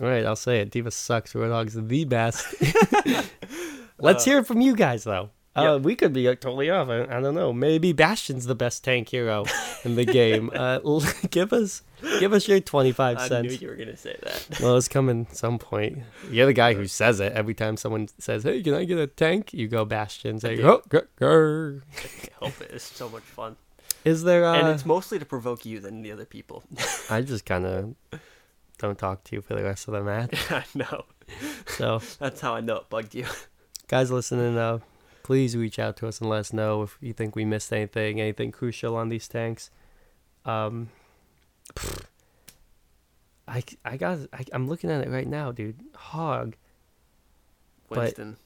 [0.00, 0.70] All right, I'll say it.
[0.70, 1.34] D.Va sucks.
[1.34, 2.46] Roadhog's the best.
[3.98, 5.30] Let's hear it from you guys, though.
[5.54, 6.88] Uh, we could be uh, totally off.
[6.88, 7.52] I, I don't know.
[7.52, 9.44] Maybe Bastion's the best tank hero
[9.84, 10.50] in the game.
[10.52, 10.80] Uh,
[11.30, 11.82] give us,
[12.20, 13.32] give us your twenty-five cents.
[13.32, 14.48] I knew you were gonna say that.
[14.60, 15.98] Well, it's coming some point.
[16.30, 19.06] You're the guy who says it every time someone says, "Hey, can I get a
[19.06, 20.40] tank?" You go Bastion.
[20.40, 20.62] Say.
[20.62, 21.82] "Oh, grr, grr."
[22.40, 23.56] I hope it is so much fun.
[24.04, 24.44] Is there?
[24.44, 26.62] Uh, and it's mostly to provoke you than the other people.
[27.10, 27.94] I just kind of
[28.78, 30.50] don't talk to you for the rest of the match.
[30.50, 31.04] I know.
[31.66, 33.24] So, That's how I know it bugged you.
[33.88, 34.80] guys listening, uh,
[35.22, 38.20] please reach out to us and let us know if you think we missed anything,
[38.20, 39.70] anything crucial on these tanks.
[40.44, 40.90] Um,
[43.46, 45.78] I, I got, I, I'm looking at it right now, dude.
[45.94, 46.56] Hog.
[47.90, 48.36] Winston.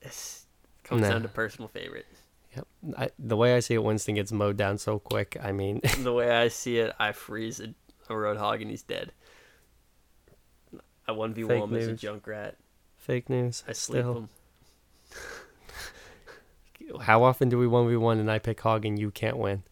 [0.00, 0.42] It
[0.84, 1.10] comes Nah.
[1.10, 2.06] down to personal favorite.
[2.56, 2.66] Yep.
[2.96, 5.36] I, the way I see it, Winston gets mowed down so quick.
[5.42, 7.74] I mean, the way I see it, I freeze a,
[8.08, 9.12] a roadhog and he's dead.
[11.08, 12.54] I one v one as a Junkrat.
[12.96, 13.64] fake news.
[13.66, 14.28] I sleep Still, him.
[17.00, 19.62] how often do we one v one and I pick Hog and you can't win?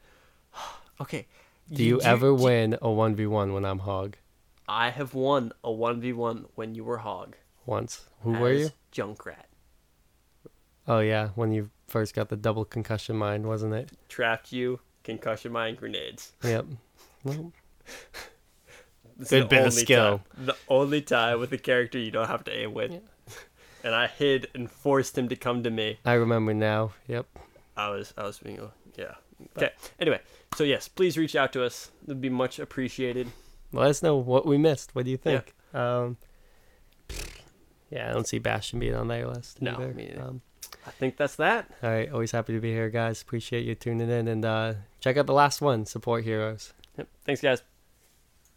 [1.00, 1.26] Okay.
[1.72, 4.16] Do you, ever win a one v one when I'm Hog?
[4.68, 7.36] I have won a one v one when you were hog.
[7.66, 8.06] Once.
[8.22, 8.70] Who were you?
[8.92, 9.44] Junkrat.
[10.88, 13.90] Oh yeah, when you first got the double concussion mine, wasn't it?
[14.08, 14.80] Trapped you.
[15.04, 16.32] Concussion mine grenades.
[16.42, 16.66] Yep.
[17.24, 17.52] Well,
[19.18, 20.18] Good the bit of only skill.
[20.18, 23.00] time- the only time with a character you don't have to aim with.
[23.82, 25.98] And I hid and forced him to come to me.
[26.04, 26.92] I remember now.
[27.08, 27.26] Yep.
[27.76, 28.60] I was I was being
[28.96, 29.14] yeah.
[29.56, 29.70] Okay.
[29.98, 30.20] Anyway,
[30.54, 31.90] so yes, please reach out to us.
[32.04, 33.28] It'd be much appreciated.
[33.72, 34.94] Let us know what we missed.
[34.94, 35.54] What do you think?
[35.72, 36.16] Um,
[37.90, 39.62] yeah, I don't see Bastion being on that list.
[39.62, 40.22] No, either.
[40.22, 40.42] Um,
[40.86, 41.70] I think that's that.
[41.82, 43.22] all right, always happy to be here, guys.
[43.22, 45.86] Appreciate you tuning in and uh, check out the last one.
[45.86, 46.72] Support heroes.
[46.96, 47.08] Yep.
[47.24, 47.62] Thanks, guys.